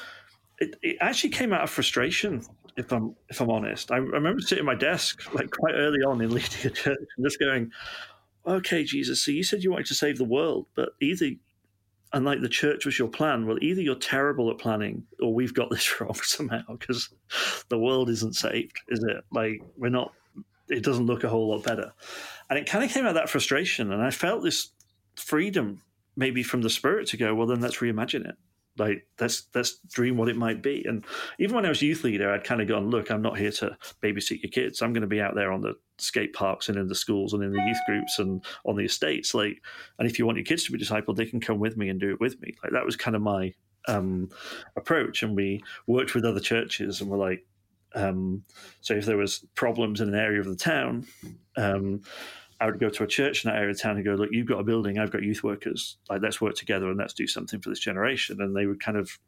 it, 0.58 0.76
it 0.82 0.96
actually 1.00 1.30
came 1.30 1.52
out 1.52 1.62
of 1.62 1.70
frustration, 1.70 2.42
if 2.76 2.92
I'm 2.92 3.14
if 3.28 3.40
I'm 3.40 3.50
honest. 3.50 3.90
I 3.90 3.96
remember 3.96 4.40
sitting 4.40 4.62
at 4.62 4.66
my 4.66 4.74
desk 4.74 5.32
like 5.34 5.50
quite 5.50 5.74
early 5.74 6.00
on 6.00 6.20
in 6.20 6.30
leading 6.30 6.66
a 6.66 6.70
church 6.70 6.98
and 7.16 7.26
just 7.26 7.38
going, 7.38 7.70
Okay, 8.46 8.84
Jesus, 8.84 9.24
so 9.24 9.32
you 9.32 9.42
said 9.42 9.64
you 9.64 9.72
wanted 9.72 9.86
to 9.86 9.94
save 9.94 10.18
the 10.18 10.24
world, 10.24 10.66
but 10.76 10.90
either 11.00 11.30
and 12.12 12.24
like 12.24 12.40
the 12.40 12.48
church 12.48 12.86
was 12.86 12.98
your 12.98 13.08
plan, 13.08 13.46
well, 13.46 13.58
either 13.60 13.82
you're 13.82 13.94
terrible 13.94 14.50
at 14.50 14.58
planning 14.58 15.04
or 15.20 15.34
we've 15.34 15.54
got 15.54 15.70
this 15.70 16.00
wrong 16.00 16.14
somehow 16.22 16.62
because 16.78 17.10
the 17.68 17.78
world 17.78 18.08
isn't 18.10 18.34
saved, 18.34 18.80
is 18.88 19.02
it? 19.02 19.24
Like 19.32 19.62
we're 19.76 19.88
not 19.88 20.12
it 20.68 20.82
doesn't 20.82 21.06
look 21.06 21.24
a 21.24 21.28
whole 21.28 21.50
lot 21.50 21.62
better. 21.62 21.92
And 22.50 22.58
it 22.58 22.66
kind 22.66 22.84
of 22.84 22.90
came 22.90 23.04
out 23.04 23.10
of 23.10 23.14
that 23.14 23.28
frustration. 23.28 23.92
And 23.92 24.02
I 24.02 24.10
felt 24.10 24.42
this 24.42 24.70
freedom 25.16 25.82
maybe 26.16 26.42
from 26.42 26.62
the 26.62 26.70
spirit 26.70 27.08
to 27.08 27.16
go, 27.16 27.34
well, 27.34 27.46
then 27.46 27.60
let's 27.60 27.78
reimagine 27.78 28.28
it. 28.28 28.36
Like 28.78 29.06
let's 29.18 29.46
let's 29.54 29.78
dream 29.90 30.16
what 30.16 30.28
it 30.28 30.36
might 30.36 30.62
be. 30.62 30.84
And 30.86 31.04
even 31.38 31.56
when 31.56 31.64
I 31.64 31.70
was 31.70 31.80
youth 31.80 32.04
leader, 32.04 32.30
I'd 32.30 32.44
kind 32.44 32.60
of 32.60 32.68
gone, 32.68 32.90
look, 32.90 33.10
I'm 33.10 33.22
not 33.22 33.38
here 33.38 33.52
to 33.52 33.76
babysit 34.02 34.42
your 34.42 34.50
kids. 34.50 34.82
I'm 34.82 34.92
going 34.92 35.02
to 35.02 35.06
be 35.06 35.20
out 35.20 35.34
there 35.34 35.50
on 35.50 35.62
the 35.62 35.74
skate 35.98 36.32
parks 36.32 36.68
and 36.68 36.78
in 36.78 36.88
the 36.88 36.94
schools 36.94 37.32
and 37.32 37.42
in 37.42 37.52
the 37.52 37.62
youth 37.66 37.80
groups 37.86 38.18
and 38.18 38.44
on 38.64 38.76
the 38.76 38.84
estates. 38.84 39.34
Like, 39.34 39.62
and 39.98 40.08
if 40.08 40.18
you 40.18 40.26
want 40.26 40.38
your 40.38 40.44
kids 40.44 40.64
to 40.64 40.72
be 40.72 40.78
discipled, 40.78 41.16
they 41.16 41.26
can 41.26 41.40
come 41.40 41.58
with 41.58 41.76
me 41.76 41.88
and 41.88 42.00
do 42.00 42.10
it 42.10 42.20
with 42.20 42.40
me. 42.40 42.54
Like 42.62 42.72
that 42.72 42.84
was 42.84 42.96
kind 42.96 43.16
of 43.16 43.22
my 43.22 43.54
um, 43.88 44.30
approach. 44.76 45.22
And 45.22 45.36
we 45.36 45.62
worked 45.86 46.14
with 46.14 46.24
other 46.24 46.40
churches 46.40 47.00
and 47.00 47.10
we're 47.10 47.18
like, 47.18 47.46
um, 47.94 48.44
so 48.80 48.94
if 48.94 49.06
there 49.06 49.16
was 49.16 49.44
problems 49.54 50.00
in 50.00 50.08
an 50.08 50.14
area 50.14 50.40
of 50.40 50.46
the 50.46 50.56
town, 50.56 51.06
um, 51.56 52.02
I 52.60 52.66
would 52.66 52.80
go 52.80 52.88
to 52.88 53.04
a 53.04 53.06
church 53.06 53.44
in 53.44 53.50
that 53.50 53.58
area 53.58 53.70
of 53.70 53.80
town 53.80 53.96
and 53.96 54.04
go, 54.04 54.14
look, 54.14 54.30
you've 54.32 54.46
got 54.46 54.60
a 54.60 54.64
building, 54.64 54.98
I've 54.98 55.10
got 55.10 55.22
youth 55.22 55.42
workers. 55.42 55.98
Like, 56.08 56.22
let's 56.22 56.40
work 56.40 56.54
together 56.54 56.88
and 56.88 56.98
let's 56.98 57.12
do 57.12 57.26
something 57.26 57.60
for 57.60 57.68
this 57.68 57.80
generation. 57.80 58.40
And 58.40 58.56
they 58.56 58.66
would 58.66 58.80
kind 58.80 58.96
of 58.96 59.18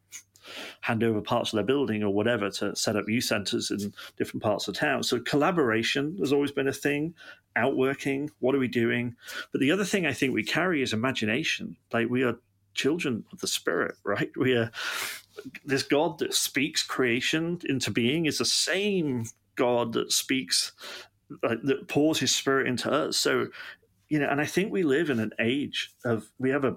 hand 0.81 1.03
over 1.03 1.21
parts 1.21 1.53
of 1.53 1.57
their 1.57 1.65
building 1.65 2.03
or 2.03 2.11
whatever 2.11 2.51
to 2.51 2.75
set 2.77 2.97
up 2.97 3.09
youth 3.09 3.25
centers 3.25 3.71
in 3.71 3.93
different 4.17 4.43
parts 4.43 4.69
of 4.69 4.75
town. 4.75 5.03
So 5.03 5.21
collaboration 5.21 6.17
has 6.21 6.33
always 6.33 6.53
been 6.53 6.69
a 6.69 6.73
thing. 6.73 7.15
Outworking, 7.57 8.31
what 8.39 8.55
are 8.55 8.59
we 8.59 8.69
doing? 8.69 9.17
But 9.51 9.61
the 9.61 9.73
other 9.73 9.85
thing 9.85 10.07
I 10.07 10.13
think 10.13 10.33
we 10.33 10.45
carry 10.45 10.83
is 10.83 10.93
imagination. 10.93 11.77
Like 11.93 12.09
we 12.09 12.23
are 12.23 12.39
children 12.75 13.25
of 13.33 13.41
the 13.41 13.49
spirit, 13.49 13.97
right? 14.05 14.31
We 14.37 14.55
are 14.55 14.71
this 15.65 15.83
God 15.83 16.19
that 16.19 16.35
speaks 16.35 16.83
creation 16.83 17.61
into 17.65 17.91
being 17.91 18.27
is 18.27 18.39
the 18.39 18.45
same 18.45 19.25
God 19.57 19.93
that 19.95 20.13
speaks 20.13 20.73
that 21.43 21.89
pours 21.89 22.19
His 22.19 22.35
Spirit 22.35 22.67
into 22.67 22.91
us. 22.91 23.17
So, 23.17 23.49
you 24.09 24.19
know, 24.19 24.29
and 24.29 24.41
I 24.41 24.47
think 24.47 24.73
we 24.73 24.83
live 24.83 25.11
in 25.11 25.21
an 25.21 25.33
age 25.39 25.93
of 26.05 26.31
we 26.39 26.51
have 26.51 26.65
a 26.65 26.77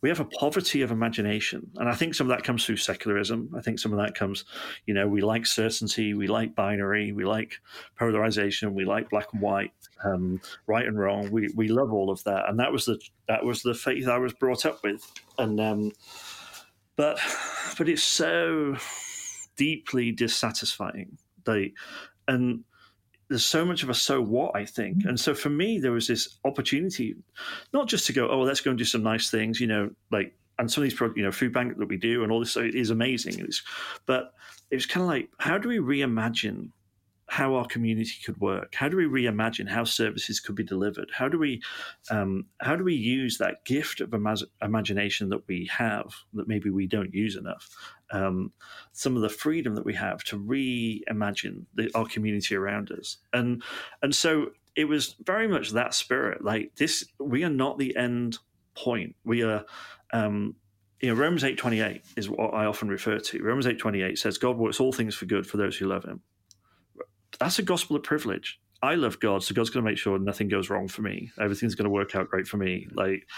we 0.00 0.08
have 0.08 0.20
a 0.20 0.24
poverty 0.24 0.82
of 0.82 0.90
imagination, 0.90 1.70
and 1.76 1.88
I 1.88 1.94
think 1.94 2.14
some 2.14 2.28
of 2.28 2.36
that 2.36 2.44
comes 2.44 2.64
through 2.64 2.78
secularism. 2.78 3.50
I 3.56 3.60
think 3.60 3.78
some 3.78 3.92
of 3.92 3.98
that 3.98 4.14
comes, 4.14 4.44
you 4.86 4.94
know, 4.94 5.06
we 5.06 5.20
like 5.20 5.46
certainty, 5.46 6.14
we 6.14 6.26
like 6.26 6.56
binary, 6.56 7.12
we 7.12 7.24
like 7.24 7.60
polarization, 7.98 8.74
we 8.74 8.84
like 8.84 9.10
black 9.10 9.32
and 9.32 9.40
white, 9.40 9.72
um, 10.04 10.40
right 10.66 10.86
and 10.86 10.98
wrong. 10.98 11.30
We 11.30 11.50
we 11.54 11.68
love 11.68 11.92
all 11.92 12.10
of 12.10 12.22
that, 12.24 12.48
and 12.48 12.58
that 12.58 12.72
was 12.72 12.86
the 12.86 13.00
that 13.28 13.44
was 13.44 13.62
the 13.62 13.74
faith 13.74 14.08
I 14.08 14.18
was 14.18 14.32
brought 14.32 14.66
up 14.66 14.82
with, 14.82 15.08
and 15.38 15.60
um, 15.60 15.92
but 16.96 17.18
but 17.78 17.88
it's 17.88 18.02
so 18.02 18.76
deeply 19.56 20.10
dissatisfying. 20.10 21.18
They 21.44 21.74
and 22.26 22.64
there's 23.32 23.44
so 23.44 23.64
much 23.64 23.82
of 23.82 23.90
a 23.90 23.94
so 23.94 24.20
what 24.20 24.54
I 24.54 24.64
think, 24.64 24.98
mm-hmm. 24.98 25.08
and 25.08 25.20
so 25.20 25.34
for 25.34 25.50
me 25.50 25.78
there 25.78 25.92
was 25.92 26.06
this 26.06 26.38
opportunity, 26.44 27.16
not 27.72 27.88
just 27.88 28.06
to 28.06 28.12
go 28.12 28.28
oh 28.28 28.40
let's 28.40 28.60
go 28.60 28.70
and 28.70 28.78
do 28.78 28.84
some 28.84 29.02
nice 29.02 29.30
things, 29.30 29.60
you 29.60 29.66
know, 29.66 29.90
like 30.10 30.34
and 30.58 30.70
some 30.70 30.82
of 30.82 30.90
these 30.90 30.96
pro- 30.96 31.14
you 31.16 31.22
know 31.22 31.32
food 31.32 31.52
bank 31.52 31.76
that 31.78 31.88
we 31.88 31.96
do 31.96 32.22
and 32.22 32.32
all 32.32 32.40
this 32.40 32.56
is 32.56 32.90
amazing, 32.90 33.38
it's, 33.40 33.62
but 34.06 34.34
it 34.70 34.76
was 34.76 34.86
kind 34.86 35.02
of 35.02 35.08
like 35.08 35.28
how 35.38 35.58
do 35.58 35.68
we 35.68 35.78
reimagine 35.78 36.70
how 37.32 37.54
our 37.54 37.64
community 37.64 38.16
could 38.22 38.38
work? 38.42 38.74
How 38.74 38.90
do 38.90 38.96
we 38.98 39.06
reimagine 39.06 39.66
how 39.66 39.84
services 39.84 40.38
could 40.38 40.54
be 40.54 40.64
delivered? 40.64 41.10
How 41.14 41.30
do 41.30 41.38
we 41.38 41.62
um, 42.10 42.44
how 42.60 42.76
do 42.76 42.84
we 42.84 42.94
use 42.94 43.38
that 43.38 43.64
gift 43.64 44.02
of 44.02 44.10
imag- 44.10 44.50
imagination 44.60 45.30
that 45.30 45.48
we 45.48 45.66
have 45.72 46.12
that 46.34 46.46
maybe 46.46 46.68
we 46.68 46.86
don't 46.86 47.14
use 47.14 47.34
enough? 47.36 47.70
Um, 48.10 48.52
some 48.92 49.16
of 49.16 49.22
the 49.22 49.30
freedom 49.30 49.74
that 49.76 49.86
we 49.86 49.94
have 49.94 50.22
to 50.24 50.38
reimagine 50.38 51.64
the, 51.74 51.90
our 51.94 52.04
community 52.04 52.54
around 52.54 52.92
us, 52.92 53.16
and 53.32 53.62
and 54.02 54.14
so 54.14 54.50
it 54.76 54.84
was 54.84 55.16
very 55.24 55.48
much 55.48 55.70
that 55.70 55.94
spirit. 55.94 56.44
Like 56.44 56.74
this, 56.76 57.02
we 57.18 57.44
are 57.44 57.50
not 57.50 57.78
the 57.78 57.96
end 57.96 58.36
point. 58.74 59.16
We 59.24 59.42
are. 59.42 59.64
Um, 60.12 60.56
you 61.00 61.08
know, 61.08 61.14
Romans 61.14 61.44
eight 61.44 61.56
twenty 61.56 61.80
eight 61.80 62.02
is 62.14 62.28
what 62.28 62.52
I 62.52 62.66
often 62.66 62.88
refer 62.88 63.18
to. 63.18 63.42
Romans 63.42 63.66
eight 63.66 63.78
twenty 63.78 64.02
eight 64.02 64.18
says, 64.18 64.36
"God 64.36 64.58
works 64.58 64.80
all 64.80 64.92
things 64.92 65.14
for 65.14 65.24
good 65.24 65.46
for 65.46 65.56
those 65.56 65.78
who 65.78 65.86
love 65.86 66.04
Him." 66.04 66.20
That's 67.42 67.58
a 67.58 67.64
gospel 67.64 67.96
of 67.96 68.04
privilege. 68.04 68.60
I 68.82 68.94
love 68.94 69.18
God, 69.18 69.42
so 69.42 69.52
God's 69.52 69.70
going 69.70 69.84
to 69.84 69.90
make 69.90 69.98
sure 69.98 70.16
nothing 70.16 70.46
goes 70.46 70.70
wrong 70.70 70.86
for 70.86 71.02
me. 71.02 71.32
Everything's 71.40 71.74
going 71.74 71.86
to 71.86 71.90
work 71.90 72.14
out 72.14 72.30
great 72.30 72.46
for 72.46 72.56
me. 72.56 72.86
Like, 72.92 73.28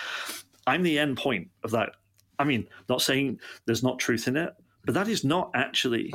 I'm 0.66 0.82
the 0.82 0.98
end 0.98 1.16
point 1.16 1.48
of 1.62 1.70
that. 1.70 1.92
I 2.38 2.44
mean, 2.44 2.68
not 2.88 3.00
saying 3.00 3.40
there's 3.64 3.82
not 3.82 3.98
truth 3.98 4.28
in 4.28 4.36
it, 4.36 4.54
but 4.84 4.92
that 4.92 5.08
is 5.08 5.24
not 5.24 5.50
actually 5.54 6.12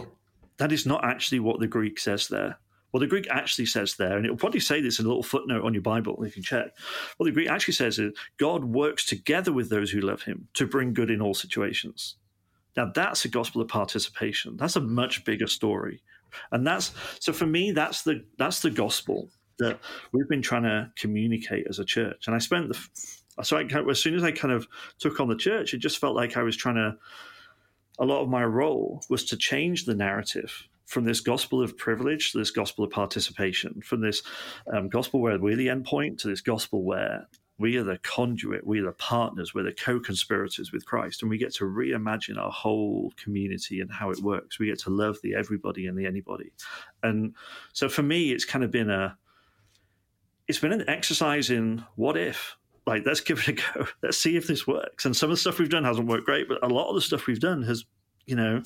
that 0.57 0.71
is 0.71 0.85
not 0.85 1.03
actually 1.03 1.39
what 1.39 1.59
the 1.59 1.65
Greek 1.65 1.97
says 1.97 2.27
there. 2.27 2.59
Well, 2.91 2.99
the 2.99 3.07
Greek 3.07 3.27
actually 3.31 3.65
says 3.65 3.95
there, 3.95 4.17
and 4.17 4.25
it'll 4.25 4.37
probably 4.37 4.59
say 4.59 4.81
this 4.81 4.99
in 4.99 5.05
a 5.05 5.07
little 5.07 5.23
footnote 5.23 5.63
on 5.63 5.73
your 5.73 5.81
Bible 5.81 6.23
if 6.23 6.37
you 6.37 6.43
check. 6.43 6.67
What 7.17 7.25
the 7.25 7.31
Greek 7.31 7.49
actually 7.49 7.73
says 7.73 7.97
is 7.97 8.13
God 8.37 8.65
works 8.65 9.03
together 9.03 9.51
with 9.51 9.69
those 9.69 9.89
who 9.89 10.01
love 10.01 10.23
him 10.23 10.47
to 10.53 10.67
bring 10.67 10.93
good 10.93 11.09
in 11.09 11.21
all 11.21 11.33
situations. 11.33 12.17
Now, 12.77 12.91
that's 12.93 13.25
a 13.25 13.29
gospel 13.29 13.61
of 13.61 13.67
participation. 13.67 14.57
That's 14.57 14.75
a 14.75 14.81
much 14.81 15.25
bigger 15.25 15.47
story. 15.47 16.01
And 16.51 16.65
that's 16.65 16.93
so 17.19 17.33
for 17.33 17.45
me, 17.45 17.71
that's 17.71 18.03
the 18.03 18.23
that's 18.37 18.61
the 18.61 18.69
gospel 18.69 19.29
that 19.57 19.79
we've 20.11 20.29
been 20.29 20.41
trying 20.41 20.63
to 20.63 20.91
communicate 20.97 21.65
as 21.69 21.79
a 21.79 21.85
church. 21.85 22.27
And 22.27 22.35
I 22.35 22.39
spent 22.39 22.69
the 22.69 23.43
so 23.43 23.57
I, 23.57 23.63
as 23.89 24.01
soon 24.01 24.15
as 24.15 24.23
I 24.23 24.31
kind 24.31 24.53
of 24.53 24.67
took 24.99 25.19
on 25.19 25.29
the 25.29 25.35
church, 25.35 25.73
it 25.73 25.77
just 25.77 25.99
felt 25.99 26.15
like 26.15 26.37
I 26.37 26.43
was 26.43 26.57
trying 26.57 26.75
to. 26.75 26.95
A 28.01 28.05
lot 28.05 28.21
of 28.21 28.29
my 28.29 28.45
role 28.45 29.03
was 29.09 29.25
to 29.25 29.35
change 29.35 29.83
the 29.83 29.93
narrative 29.93 30.69
from 30.85 31.03
this 31.03 31.19
gospel 31.19 31.61
of 31.61 31.77
privilege 31.77 32.31
to 32.31 32.37
this 32.37 32.49
gospel 32.49 32.85
of 32.85 32.91
participation, 32.91 33.81
from 33.81 33.99
this 33.99 34.23
um, 34.73 34.87
gospel 34.87 35.19
where 35.19 35.37
we're 35.37 35.57
the 35.57 35.67
endpoint 35.67 36.17
to 36.19 36.29
this 36.29 36.39
gospel 36.39 36.81
where 36.81 37.27
we 37.59 37.75
are 37.77 37.83
the 37.83 37.99
conduit, 37.99 38.65
we 38.65 38.79
are 38.79 38.85
the 38.85 38.93
partners, 38.93 39.53
we're 39.53 39.63
the 39.63 39.73
co 39.73 39.99
conspirators 39.99 40.71
with 40.71 40.85
Christ, 40.85 41.21
and 41.21 41.29
we 41.29 41.37
get 41.37 41.53
to 41.55 41.65
reimagine 41.65 42.37
our 42.37 42.51
whole 42.51 43.11
community 43.17 43.81
and 43.81 43.91
how 43.91 44.09
it 44.11 44.19
works. 44.19 44.57
We 44.57 44.67
get 44.67 44.79
to 44.79 44.89
love 44.89 45.17
the 45.21 45.35
everybody 45.35 45.85
and 45.85 45.97
the 45.97 46.05
anybody. 46.05 46.53
And 47.03 47.35
so 47.73 47.89
for 47.89 48.01
me, 48.01 48.31
it's 48.31 48.45
kind 48.45 48.63
of 48.63 48.71
been 48.71 48.89
a 48.89 49.17
it's 50.47 50.59
been 50.59 50.71
an 50.71 50.89
exercise 50.89 51.51
in 51.51 51.83
what 51.95 52.17
if 52.17 52.57
like 52.87 53.05
let's 53.05 53.21
give 53.21 53.39
it 53.39 53.47
a 53.47 53.51
go 53.75 53.87
let's 54.01 54.17
see 54.17 54.35
if 54.35 54.47
this 54.47 54.65
works 54.65 55.05
and 55.05 55.15
some 55.15 55.29
of 55.29 55.35
the 55.35 55.39
stuff 55.39 55.59
we've 55.59 55.69
done 55.69 55.83
hasn't 55.83 56.07
worked 56.07 56.25
great 56.25 56.47
but 56.47 56.57
a 56.63 56.67
lot 56.67 56.89
of 56.89 56.95
the 56.95 57.01
stuff 57.01 57.27
we've 57.27 57.39
done 57.39 57.61
has 57.61 57.85
you 58.25 58.35
know 58.35 58.61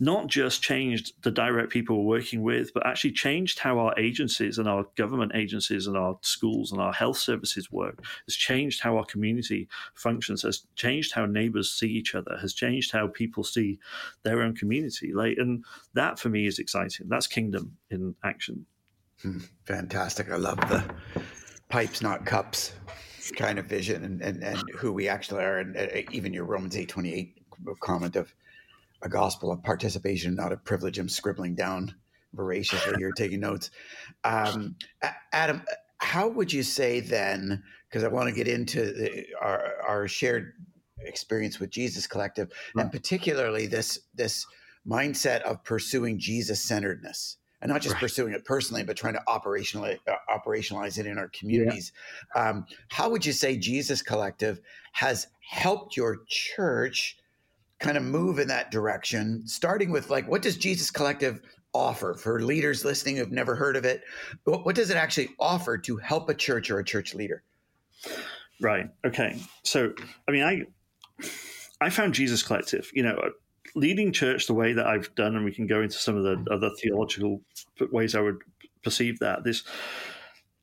not 0.00 0.26
just 0.26 0.62
changed 0.62 1.12
the 1.22 1.30
direct 1.30 1.70
people 1.70 1.98
we're 1.98 2.16
working 2.18 2.42
with, 2.42 2.72
but 2.72 2.86
actually 2.86 3.12
changed 3.12 3.58
how 3.58 3.78
our 3.78 3.96
agencies 3.98 4.56
and 4.56 4.66
our 4.66 4.86
government 4.96 5.32
agencies 5.34 5.86
and 5.86 5.96
our 5.96 6.18
schools 6.22 6.72
and 6.72 6.80
our 6.80 6.92
health 6.92 7.18
services 7.18 7.70
work, 7.70 8.02
has 8.26 8.34
changed 8.34 8.80
how 8.80 8.96
our 8.96 9.04
community 9.04 9.68
functions, 9.94 10.42
has 10.42 10.66
changed 10.74 11.12
how 11.12 11.26
neighbors 11.26 11.70
see 11.70 11.88
each 11.88 12.14
other, 12.14 12.38
has 12.40 12.54
changed 12.54 12.92
how 12.92 13.06
people 13.08 13.44
see 13.44 13.78
their 14.22 14.40
own 14.40 14.56
community. 14.56 15.12
Like, 15.12 15.36
and 15.36 15.64
that 15.92 16.18
for 16.18 16.30
me 16.30 16.46
is 16.46 16.58
exciting. 16.58 17.06
That's 17.08 17.26
kingdom 17.26 17.76
in 17.90 18.14
action. 18.24 18.64
Hmm, 19.20 19.40
fantastic. 19.66 20.30
I 20.30 20.36
love 20.36 20.58
the 20.60 20.82
pipes, 21.68 22.00
not 22.00 22.24
cups 22.24 22.72
kind 23.36 23.58
of 23.58 23.66
vision 23.66 24.02
and, 24.02 24.22
and, 24.22 24.42
and 24.42 24.62
who 24.74 24.92
we 24.92 25.06
actually 25.06 25.44
are. 25.44 25.58
And 25.58 25.76
uh, 25.76 25.86
even 26.10 26.32
your 26.32 26.44
Romans 26.44 26.76
8 26.76 26.88
28 26.88 27.36
comment 27.80 28.16
of 28.16 28.34
a 29.02 29.08
gospel 29.08 29.52
of 29.52 29.62
participation, 29.62 30.34
not 30.34 30.52
a 30.52 30.56
privilege. 30.56 30.98
I'm 30.98 31.08
scribbling 31.08 31.54
down 31.54 31.94
voraciously 32.32 32.94
here, 32.98 33.12
taking 33.12 33.40
notes. 33.40 33.70
Um, 34.24 34.76
Adam, 35.32 35.62
how 35.98 36.28
would 36.28 36.52
you 36.52 36.62
say 36.62 37.00
then? 37.00 37.62
Because 37.88 38.04
I 38.04 38.08
want 38.08 38.28
to 38.28 38.34
get 38.34 38.46
into 38.46 38.80
the, 38.92 39.26
our, 39.40 39.72
our 39.86 40.08
shared 40.08 40.52
experience 41.00 41.58
with 41.58 41.70
Jesus 41.70 42.06
Collective, 42.06 42.52
and 42.76 42.92
particularly 42.92 43.66
this 43.66 44.00
this 44.14 44.46
mindset 44.86 45.42
of 45.42 45.62
pursuing 45.64 46.18
Jesus 46.18 46.62
centeredness 46.62 47.36
and 47.60 47.70
not 47.70 47.82
just 47.82 47.94
right. 47.94 48.00
pursuing 48.00 48.32
it 48.32 48.44
personally, 48.44 48.82
but 48.82 48.96
trying 48.96 49.14
to 49.14 49.22
operationalize, 49.28 49.98
uh, 50.08 50.14
operationalize 50.34 50.98
it 50.98 51.06
in 51.06 51.18
our 51.18 51.28
communities. 51.28 51.92
Yeah. 52.34 52.48
Um, 52.48 52.66
how 52.88 53.10
would 53.10 53.26
you 53.26 53.32
say 53.32 53.56
Jesus 53.56 54.02
Collective 54.02 54.60
has 54.92 55.26
helped 55.40 55.96
your 55.96 56.20
church 56.28 57.18
kind 57.80 57.96
of 57.96 58.02
move 58.02 58.38
in 58.38 58.48
that 58.48 58.70
direction, 58.70 59.42
starting 59.46 59.90
with 59.90 60.10
like, 60.10 60.28
what 60.28 60.42
does 60.42 60.56
Jesus 60.56 60.90
Collective 60.90 61.40
offer 61.72 62.14
for 62.14 62.40
leaders 62.40 62.84
listening 62.84 63.16
who've 63.16 63.32
never 63.32 63.56
heard 63.56 63.76
of 63.76 63.84
it? 63.84 64.02
What, 64.44 64.76
does 64.76 64.90
it 64.90 64.96
actually 64.96 65.30
offer 65.38 65.78
to 65.78 65.96
help 65.96 66.28
a 66.28 66.34
church 66.34 66.70
or 66.70 66.78
a 66.78 66.84
church 66.84 67.14
leader? 67.14 67.42
Right. 68.60 68.90
Okay. 69.04 69.40
So, 69.64 69.92
I 70.28 70.32
mean, 70.32 70.42
I 70.42 70.66
I 71.80 71.88
found 71.88 72.14
Jesus 72.14 72.42
Collective, 72.42 72.90
you 72.92 73.02
know, 73.02 73.18
leading 73.74 74.12
church 74.12 74.46
the 74.46 74.54
way 74.54 74.74
that 74.74 74.86
I've 74.86 75.14
done, 75.14 75.34
and 75.34 75.44
we 75.44 75.52
can 75.52 75.66
go 75.66 75.80
into 75.80 75.96
some 75.96 76.16
of 76.16 76.24
the 76.24 76.44
other 76.52 76.70
theological 76.80 77.40
ways 77.90 78.14
I 78.14 78.20
would 78.20 78.38
perceive 78.82 79.18
that. 79.20 79.44
This 79.44 79.64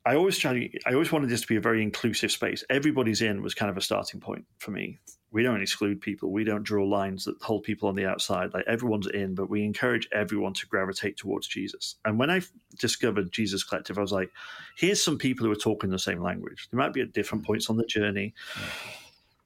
I 0.06 0.14
always 0.14 0.38
try. 0.38 0.70
I 0.86 0.92
always 0.92 1.10
wanted 1.10 1.28
this 1.28 1.40
to 1.40 1.46
be 1.48 1.56
a 1.56 1.60
very 1.60 1.82
inclusive 1.82 2.30
space. 2.30 2.64
Everybody's 2.70 3.20
in 3.20 3.42
was 3.42 3.54
kind 3.54 3.70
of 3.70 3.76
a 3.76 3.80
starting 3.80 4.20
point 4.20 4.44
for 4.58 4.70
me. 4.70 4.98
We 5.30 5.42
don't 5.42 5.60
exclude 5.60 6.00
people. 6.00 6.32
We 6.32 6.44
don't 6.44 6.62
draw 6.62 6.84
lines 6.86 7.24
that 7.24 7.40
hold 7.42 7.62
people 7.62 7.88
on 7.88 7.94
the 7.94 8.06
outside. 8.06 8.54
Like 8.54 8.64
everyone's 8.66 9.06
in, 9.06 9.34
but 9.34 9.50
we 9.50 9.62
encourage 9.62 10.08
everyone 10.10 10.54
to 10.54 10.66
gravitate 10.66 11.18
towards 11.18 11.46
Jesus. 11.46 11.96
And 12.04 12.18
when 12.18 12.30
I 12.30 12.40
discovered 12.78 13.30
Jesus 13.30 13.62
Collective, 13.62 13.98
I 13.98 14.02
was 14.02 14.12
like, 14.12 14.30
here's 14.76 15.02
some 15.02 15.18
people 15.18 15.44
who 15.44 15.52
are 15.52 15.56
talking 15.56 15.90
the 15.90 15.98
same 15.98 16.22
language. 16.22 16.68
They 16.70 16.78
might 16.78 16.94
be 16.94 17.02
at 17.02 17.12
different 17.12 17.44
points 17.44 17.68
on 17.68 17.76
the 17.76 17.84
journey, 17.84 18.32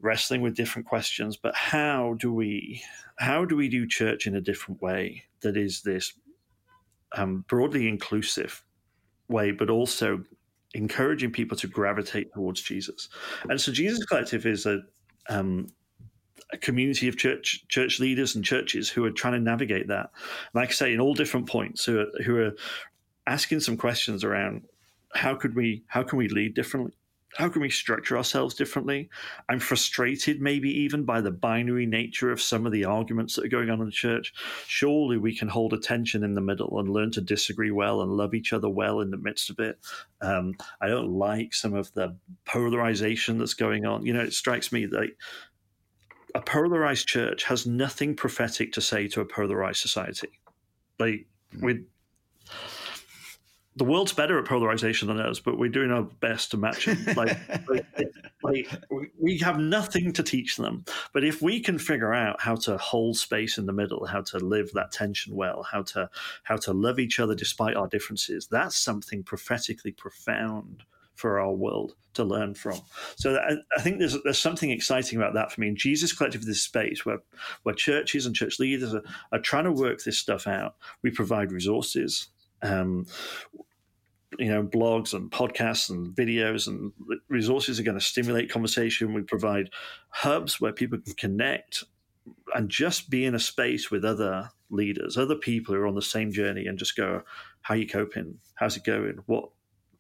wrestling 0.00 0.40
with 0.40 0.56
different 0.56 0.86
questions. 0.86 1.36
But 1.36 1.54
how 1.56 2.14
do 2.18 2.32
we 2.32 2.82
how 3.18 3.44
do 3.44 3.56
we 3.56 3.68
do 3.68 3.86
church 3.86 4.26
in 4.26 4.36
a 4.36 4.40
different 4.40 4.80
way 4.80 5.24
that 5.40 5.56
is 5.56 5.82
this 5.82 6.12
um, 7.16 7.44
broadly 7.48 7.88
inclusive 7.88 8.64
way, 9.28 9.50
but 9.50 9.70
also 9.70 10.24
encouraging 10.74 11.30
people 11.30 11.56
to 11.58 11.66
gravitate 11.66 12.32
towards 12.32 12.62
Jesus. 12.62 13.08
And 13.48 13.60
so 13.60 13.72
Jesus 13.72 14.04
Collective 14.04 14.46
is 14.46 14.66
a, 14.66 14.80
um, 15.28 15.68
a 16.52 16.58
community 16.58 17.08
of 17.08 17.16
church 17.16 17.64
church 17.68 17.98
leaders 17.98 18.34
and 18.34 18.44
churches 18.44 18.88
who 18.88 19.04
are 19.04 19.10
trying 19.10 19.34
to 19.34 19.40
navigate 19.40 19.88
that. 19.88 20.10
Like 20.54 20.70
I 20.70 20.72
say, 20.72 20.92
in 20.92 21.00
all 21.00 21.14
different 21.14 21.48
points, 21.48 21.84
who 21.84 22.00
are, 22.00 22.22
who 22.24 22.36
are 22.36 22.52
asking 23.26 23.60
some 23.60 23.76
questions 23.76 24.24
around 24.24 24.62
how 25.14 25.34
could 25.34 25.54
we 25.54 25.82
how 25.86 26.02
can 26.02 26.18
we 26.18 26.28
lead 26.28 26.54
differently 26.54 26.92
how 27.36 27.48
can 27.48 27.62
we 27.62 27.70
structure 27.70 28.16
ourselves 28.16 28.54
differently? 28.54 29.08
I'm 29.48 29.58
frustrated, 29.58 30.40
maybe 30.40 30.70
even 30.70 31.04
by 31.04 31.20
the 31.20 31.30
binary 31.30 31.86
nature 31.86 32.30
of 32.30 32.42
some 32.42 32.66
of 32.66 32.72
the 32.72 32.84
arguments 32.84 33.36
that 33.36 33.44
are 33.44 33.48
going 33.48 33.70
on 33.70 33.80
in 33.80 33.86
the 33.86 33.92
church. 33.92 34.34
Surely 34.66 35.16
we 35.16 35.36
can 35.36 35.48
hold 35.48 35.72
a 35.72 35.78
tension 35.78 36.24
in 36.24 36.34
the 36.34 36.40
middle 36.40 36.78
and 36.78 36.88
learn 36.90 37.10
to 37.12 37.20
disagree 37.20 37.70
well 37.70 38.02
and 38.02 38.12
love 38.12 38.34
each 38.34 38.52
other 38.52 38.68
well 38.68 39.00
in 39.00 39.10
the 39.10 39.16
midst 39.16 39.48
of 39.48 39.58
it. 39.58 39.78
Um, 40.20 40.54
I 40.80 40.88
don't 40.88 41.10
like 41.10 41.54
some 41.54 41.74
of 41.74 41.92
the 41.94 42.16
polarization 42.44 43.38
that's 43.38 43.54
going 43.54 43.86
on. 43.86 44.04
You 44.04 44.12
know, 44.12 44.20
it 44.20 44.34
strikes 44.34 44.70
me 44.70 44.86
that 44.86 45.10
a 46.34 46.40
polarized 46.42 47.06
church 47.06 47.44
has 47.44 47.66
nothing 47.66 48.14
prophetic 48.14 48.72
to 48.72 48.80
say 48.80 49.08
to 49.08 49.20
a 49.20 49.26
polarized 49.26 49.80
society. 49.80 50.40
Like, 50.98 51.26
mm. 51.54 51.84
The 53.76 53.84
world's 53.84 54.12
better 54.12 54.38
at 54.38 54.44
polarization 54.44 55.08
than 55.08 55.18
us, 55.18 55.40
but 55.40 55.58
we're 55.58 55.70
doing 55.70 55.90
our 55.90 56.02
best 56.02 56.50
to 56.50 56.56
match 56.56 56.88
it. 56.88 56.98
Like, 57.16 57.38
like, 57.68 57.86
like, 58.42 58.80
we 59.18 59.38
have 59.38 59.58
nothing 59.58 60.12
to 60.14 60.22
teach 60.22 60.56
them. 60.56 60.84
But 61.12 61.24
if 61.24 61.42
we 61.42 61.60
can 61.60 61.78
figure 61.78 62.12
out 62.12 62.40
how 62.40 62.56
to 62.56 62.76
hold 62.78 63.16
space 63.16 63.58
in 63.58 63.66
the 63.66 63.72
middle, 63.72 64.06
how 64.06 64.22
to 64.22 64.38
live 64.38 64.72
that 64.72 64.92
tension 64.92 65.34
well, 65.34 65.62
how 65.62 65.82
to 65.82 66.10
how 66.42 66.56
to 66.56 66.72
love 66.72 66.98
each 66.98 67.20
other 67.20 67.34
despite 67.34 67.76
our 67.76 67.86
differences, 67.86 68.46
that's 68.46 68.76
something 68.76 69.22
prophetically 69.22 69.92
profound 69.92 70.84
for 71.14 71.38
our 71.38 71.52
world 71.52 71.94
to 72.14 72.24
learn 72.24 72.54
from. 72.54 72.80
So 73.16 73.36
I, 73.36 73.56
I 73.76 73.80
think 73.80 73.98
there's 73.98 74.16
there's 74.22 74.38
something 74.38 74.70
exciting 74.70 75.18
about 75.18 75.34
that 75.34 75.52
for 75.52 75.60
me. 75.60 75.68
And 75.68 75.76
Jesus 75.76 76.12
Collective 76.12 76.42
is 76.42 76.46
this 76.46 76.62
space 76.62 77.04
where 77.04 77.18
where 77.62 77.74
churches 77.74 78.26
and 78.26 78.34
church 78.34 78.58
leaders 78.58 78.94
are, 78.94 79.04
are 79.32 79.38
trying 79.38 79.64
to 79.64 79.72
work 79.72 80.02
this 80.02 80.18
stuff 80.18 80.46
out. 80.46 80.76
We 81.02 81.10
provide 81.10 81.52
resources 81.52 82.28
um, 82.62 83.06
you 84.38 84.48
know, 84.48 84.62
blogs 84.62 85.12
and 85.12 85.30
podcasts 85.30 85.90
and 85.90 86.14
videos 86.16 86.66
and 86.66 86.92
resources 87.28 87.78
are 87.78 87.82
going 87.82 87.98
to 87.98 88.04
stimulate 88.04 88.50
conversation. 88.50 89.12
We 89.12 89.22
provide 89.22 89.70
hubs 90.08 90.60
where 90.60 90.72
people 90.72 90.98
can 90.98 91.14
connect 91.14 91.84
and 92.54 92.68
just 92.68 93.10
be 93.10 93.24
in 93.24 93.34
a 93.34 93.40
space 93.40 93.90
with 93.90 94.04
other 94.04 94.50
leaders, 94.70 95.16
other 95.18 95.34
people 95.34 95.74
who 95.74 95.80
are 95.80 95.86
on 95.86 95.94
the 95.94 96.02
same 96.02 96.32
journey, 96.32 96.66
and 96.66 96.78
just 96.78 96.96
go, 96.96 97.22
"How 97.62 97.74
are 97.74 97.78
you 97.78 97.86
coping? 97.86 98.38
How's 98.54 98.76
it 98.76 98.84
going? 98.84 99.18
What 99.26 99.50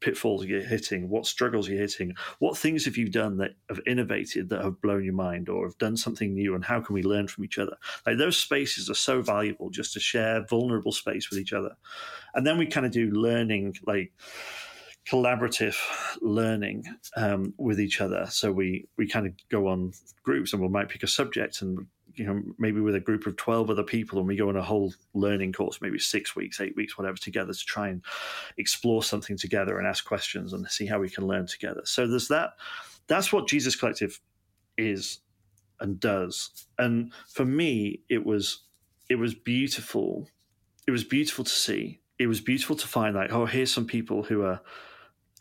pitfalls 0.02 0.44
you're 0.44 0.60
you 0.60 0.66
hitting? 0.66 1.08
What 1.08 1.26
struggles 1.26 1.68
you're 1.68 1.76
you 1.76 1.82
hitting? 1.82 2.14
What 2.38 2.58
things 2.58 2.84
have 2.84 2.96
you 2.96 3.08
done 3.08 3.38
that 3.38 3.52
have 3.68 3.80
innovated 3.86 4.50
that 4.50 4.62
have 4.62 4.80
blown 4.80 5.04
your 5.04 5.14
mind, 5.14 5.48
or 5.48 5.66
have 5.66 5.78
done 5.78 5.96
something 5.96 6.34
new? 6.34 6.54
And 6.54 6.64
how 6.64 6.80
can 6.80 6.94
we 6.94 7.02
learn 7.02 7.28
from 7.28 7.44
each 7.44 7.58
other? 7.58 7.76
Like 8.06 8.18
those 8.18 8.36
spaces 8.36 8.90
are 8.90 8.94
so 8.94 9.22
valuable 9.22 9.70
just 9.70 9.92
to 9.94 10.00
share 10.00 10.44
vulnerable 10.48 10.92
space 10.92 11.30
with 11.30 11.38
each 11.38 11.52
other, 11.52 11.76
and 12.34 12.46
then 12.46 12.58
we 12.58 12.66
kind 12.66 12.86
of 12.86 12.92
do 12.92 13.10
learning 13.10 13.76
like 13.86 14.12
collaborative 15.08 15.76
learning 16.20 16.84
um, 17.16 17.54
with 17.58 17.80
each 17.80 18.00
other. 18.00 18.26
So 18.30 18.52
we 18.52 18.86
we 18.96 19.08
kind 19.08 19.26
of 19.26 19.32
go 19.48 19.68
on 19.68 19.92
groups 20.22 20.52
and 20.52 20.62
we 20.62 20.68
might 20.68 20.88
pick 20.88 21.02
a 21.02 21.08
subject 21.08 21.62
and 21.62 21.86
you 22.14 22.24
know 22.26 22.42
maybe 22.58 22.80
with 22.80 22.94
a 22.94 23.00
group 23.00 23.26
of 23.26 23.36
12 23.36 23.70
other 23.70 23.82
people 23.82 24.18
and 24.18 24.28
we 24.28 24.36
go 24.36 24.48
on 24.48 24.56
a 24.56 24.62
whole 24.62 24.92
learning 25.14 25.52
course 25.52 25.80
maybe 25.80 25.98
six 25.98 26.36
weeks 26.36 26.60
eight 26.60 26.76
weeks 26.76 26.98
whatever 26.98 27.16
together 27.16 27.52
to 27.52 27.64
try 27.64 27.88
and 27.88 28.02
explore 28.58 29.02
something 29.02 29.36
together 29.36 29.78
and 29.78 29.86
ask 29.86 30.04
questions 30.04 30.52
and 30.52 30.66
see 30.68 30.86
how 30.86 30.98
we 30.98 31.08
can 31.08 31.26
learn 31.26 31.46
together. 31.46 31.82
So 31.84 32.06
there's 32.06 32.28
that. 32.28 32.50
That's 33.06 33.32
what 33.32 33.48
jesus 33.48 33.76
collective 33.76 34.20
is 34.76 35.20
and 35.80 35.98
does. 35.98 36.66
And 36.78 37.12
for 37.28 37.44
me 37.44 38.00
it 38.08 38.24
was 38.24 38.64
it 39.08 39.16
was 39.16 39.34
beautiful. 39.34 40.28
It 40.86 40.90
was 40.90 41.04
beautiful 41.04 41.44
to 41.44 41.50
see. 41.50 42.00
It 42.18 42.26
was 42.26 42.40
beautiful 42.40 42.76
to 42.76 42.86
find 42.86 43.14
like 43.14 43.32
oh 43.32 43.46
here's 43.46 43.72
some 43.72 43.86
people 43.86 44.22
who 44.22 44.42
are 44.42 44.60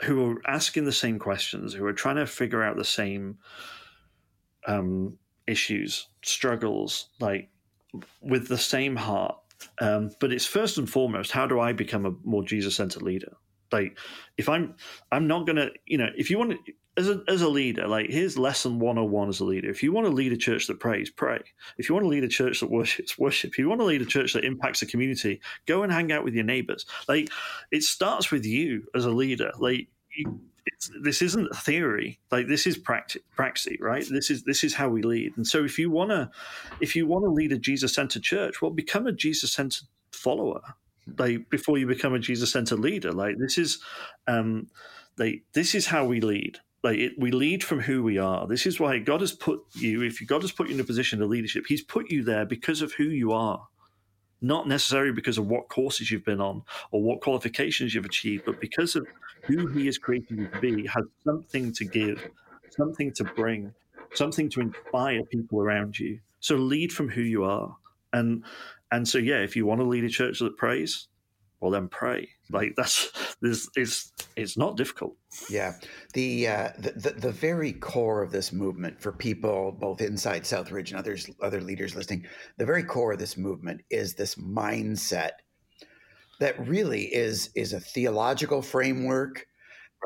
who 0.03 0.31
are 0.31 0.41
asking 0.47 0.85
the 0.85 0.91
same 0.91 1.19
questions 1.19 1.73
who 1.73 1.85
are 1.85 1.93
trying 1.93 2.15
to 2.15 2.25
figure 2.25 2.63
out 2.63 2.75
the 2.75 2.83
same 2.83 3.37
um 4.67 5.17
issues, 5.51 6.07
struggles, 6.23 7.09
like 7.19 7.49
with 8.21 8.47
the 8.47 8.57
same 8.57 8.95
heart. 8.95 9.37
Um, 9.79 10.11
but 10.19 10.31
it's 10.31 10.45
first 10.45 10.77
and 10.77 10.89
foremost, 10.89 11.31
how 11.31 11.45
do 11.45 11.59
I 11.59 11.73
become 11.73 12.05
a 12.05 12.13
more 12.23 12.43
Jesus 12.43 12.75
centered 12.75 13.03
leader? 13.03 13.33
Like, 13.71 13.97
if 14.37 14.49
I'm, 14.49 14.75
I'm 15.11 15.27
not 15.27 15.45
gonna, 15.45 15.69
you 15.85 15.97
know, 15.97 16.09
if 16.17 16.29
you 16.29 16.37
want 16.37 16.51
to, 16.51 16.73
as 16.97 17.09
a, 17.09 17.23
as 17.27 17.41
a 17.41 17.47
leader, 17.47 17.87
like 17.87 18.09
here's 18.09 18.37
lesson 18.37 18.79
101 18.79 19.29
as 19.29 19.39
a 19.39 19.45
leader. 19.45 19.69
If 19.69 19.81
you 19.81 19.93
want 19.93 20.07
to 20.07 20.13
lead 20.13 20.33
a 20.33 20.37
church 20.37 20.67
that 20.67 20.79
prays, 20.79 21.09
pray. 21.09 21.39
If 21.77 21.87
you 21.87 21.95
want 21.95 22.03
to 22.03 22.09
lead 22.09 22.23
a 22.23 22.29
church 22.29 22.59
that 22.59 22.69
worships, 22.69 23.17
worship. 23.17 23.51
If 23.51 23.59
you 23.59 23.69
want 23.69 23.79
to 23.79 23.85
lead 23.85 24.01
a 24.01 24.05
church 24.05 24.33
that 24.33 24.43
impacts 24.43 24.81
the 24.81 24.85
community, 24.85 25.41
go 25.67 25.83
and 25.83 25.91
hang 25.91 26.11
out 26.11 26.25
with 26.25 26.33
your 26.33 26.43
neighbors. 26.43 26.85
Like 27.07 27.29
it 27.71 27.83
starts 27.83 28.29
with 28.29 28.45
you 28.45 28.87
as 28.93 29.05
a 29.05 29.09
leader. 29.09 29.51
Like 29.57 29.87
you, 30.15 30.41
this 31.01 31.21
isn't 31.21 31.55
theory. 31.55 32.19
Like 32.31 32.47
this 32.47 32.67
is 32.67 32.77
practice 32.77 33.21
right? 33.79 34.05
This 34.09 34.29
is 34.29 34.43
this 34.43 34.63
is 34.63 34.73
how 34.73 34.89
we 34.89 35.01
lead. 35.01 35.33
And 35.37 35.45
so 35.45 35.63
if 35.63 35.79
you 35.79 35.89
want 35.89 36.11
to 36.11 36.29
if 36.79 36.95
you 36.95 37.07
want 37.07 37.25
to 37.25 37.29
lead 37.29 37.51
a 37.51 37.57
jesus-centered 37.57 38.23
church 38.23 38.61
well 38.61 38.71
become 38.71 39.07
a 39.07 39.11
jesus-centered 39.11 39.87
follower. 40.11 40.61
Like 41.17 41.49
before 41.49 41.77
you 41.77 41.87
become 41.87 42.13
a 42.13 42.19
jesus-centered 42.19 42.79
leader. 42.79 43.11
Like 43.11 43.37
this 43.37 43.57
is 43.57 43.79
um 44.27 44.67
like 45.17 45.43
this 45.53 45.75
is 45.75 45.87
how 45.87 46.05
we 46.05 46.21
lead. 46.21 46.59
Like 46.83 46.97
it, 46.97 47.13
we 47.17 47.31
lead 47.31 47.63
from 47.63 47.79
who 47.79 48.01
we 48.03 48.17
are. 48.17 48.47
This 48.47 48.65
is 48.65 48.79
why 48.79 48.99
god 48.99 49.21
has 49.21 49.31
put 49.31 49.61
you 49.73 50.03
if 50.03 50.25
god 50.27 50.41
has 50.41 50.51
put 50.51 50.67
you 50.67 50.75
in 50.75 50.81
a 50.81 50.85
position 50.85 51.21
of 51.21 51.29
leadership 51.29 51.65
he's 51.67 51.81
put 51.81 52.11
you 52.11 52.23
there 52.23 52.45
because 52.45 52.81
of 52.81 52.93
who 52.93 53.05
you 53.05 53.31
are 53.31 53.67
not 54.41 54.67
necessarily 54.67 55.11
because 55.11 55.37
of 55.37 55.47
what 55.47 55.69
courses 55.69 56.09
you've 56.09 56.25
been 56.25 56.41
on 56.41 56.63
or 56.91 57.01
what 57.01 57.21
qualifications 57.21 57.93
you've 57.93 58.05
achieved, 58.05 58.43
but 58.45 58.59
because 58.59 58.95
of 58.95 59.05
who 59.43 59.67
he 59.67 59.85
has 59.85 59.97
created 59.97 60.37
you 60.37 60.47
to 60.47 60.59
be, 60.59 60.87
has 60.87 61.05
something 61.23 61.71
to 61.73 61.85
give, 61.85 62.27
something 62.69 63.11
to 63.13 63.23
bring, 63.23 63.73
something 64.13 64.49
to 64.49 64.61
inspire 64.61 65.23
people 65.25 65.61
around 65.61 65.97
you. 65.99 66.19
So 66.39 66.55
lead 66.55 66.91
from 66.91 67.09
who 67.09 67.21
you 67.21 67.43
are. 67.43 67.75
And 68.13 68.43
and 68.91 69.07
so 69.07 69.17
yeah, 69.19 69.39
if 69.39 69.55
you 69.55 69.65
want 69.65 69.79
to 69.79 69.85
lead 69.85 70.03
a 70.03 70.09
church 70.09 70.39
that 70.39 70.57
prays, 70.57 71.07
well 71.61 71.71
then 71.71 71.87
pray 71.87 72.27
like 72.51 72.73
that's 72.75 73.11
this 73.41 73.69
is 73.75 74.11
it's 74.35 74.57
not 74.57 74.75
difficult 74.75 75.15
yeah 75.49 75.73
the, 76.13 76.47
uh, 76.47 76.69
the, 76.77 76.91
the 76.91 77.09
the 77.11 77.31
very 77.31 77.71
core 77.71 78.21
of 78.21 78.31
this 78.31 78.51
movement 78.51 79.01
for 79.01 79.11
people 79.11 79.71
both 79.71 80.01
inside 80.01 80.43
southridge 80.43 80.89
and 80.89 80.99
others 80.99 81.29
other 81.41 81.61
leaders 81.61 81.95
listening 81.95 82.25
the 82.57 82.65
very 82.65 82.83
core 82.83 83.13
of 83.13 83.19
this 83.19 83.37
movement 83.37 83.81
is 83.89 84.15
this 84.15 84.35
mindset 84.35 85.31
that 86.39 86.67
really 86.67 87.03
is 87.13 87.49
is 87.55 87.73
a 87.73 87.79
theological 87.79 88.61
framework 88.61 89.45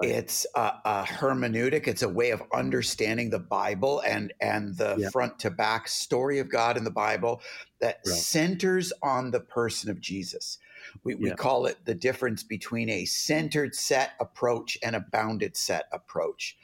Right. 0.02 0.12
It's 0.12 0.46
a, 0.56 0.74
a, 0.84 1.06
hermeneutic. 1.08 1.88
It's 1.88 2.02
a 2.02 2.10
way 2.10 2.32
of 2.32 2.44
understanding 2.54 3.30
the 3.30 3.40
Bible 3.40 4.02
and 4.06 4.34
and 4.42 4.76
the 4.76 4.96
yeah. 4.98 5.10
front 5.10 5.40
to 5.40 5.50
back 5.50 5.88
story 5.88 6.40
of 6.40 6.50
God 6.50 6.76
in 6.76 6.84
the 6.84 6.92
Bible 6.92 7.42
that 7.80 8.00
right. 8.06 8.16
centers 8.16 8.92
on 9.02 9.32
the 9.32 9.40
person 9.40 9.90
of 9.90 10.02
Jesus. 10.02 10.58
We, 11.04 11.16
we 11.16 11.30
yeah. 11.30 11.36
call 11.36 11.66
it 11.66 11.78
the 11.86 11.94
difference 11.94 12.44
between 12.44 12.90
a 12.90 13.06
centered 13.06 13.76
set 13.76 14.14
approach 14.20 14.78
and 14.84 14.96
a 14.96 15.06
bounded 15.12 15.56
set 15.56 15.86
approach. 15.92 16.58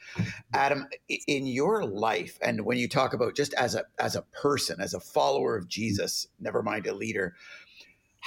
Adam, 0.52 0.86
in 1.08 1.46
your 1.46 1.84
life, 1.84 2.38
and 2.42 2.64
when 2.64 2.78
you 2.78 2.88
talk 2.88 3.14
about 3.14 3.36
just 3.36 3.54
as 3.54 3.74
a 3.74 3.84
as 3.98 4.16
a 4.16 4.22
person, 4.22 4.80
as 4.80 4.94
a 4.94 5.00
follower 5.00 5.56
of 5.56 5.68
Jesus, 5.68 6.26
never 6.40 6.62
mind 6.62 6.86
a 6.86 6.94
leader, 6.94 7.34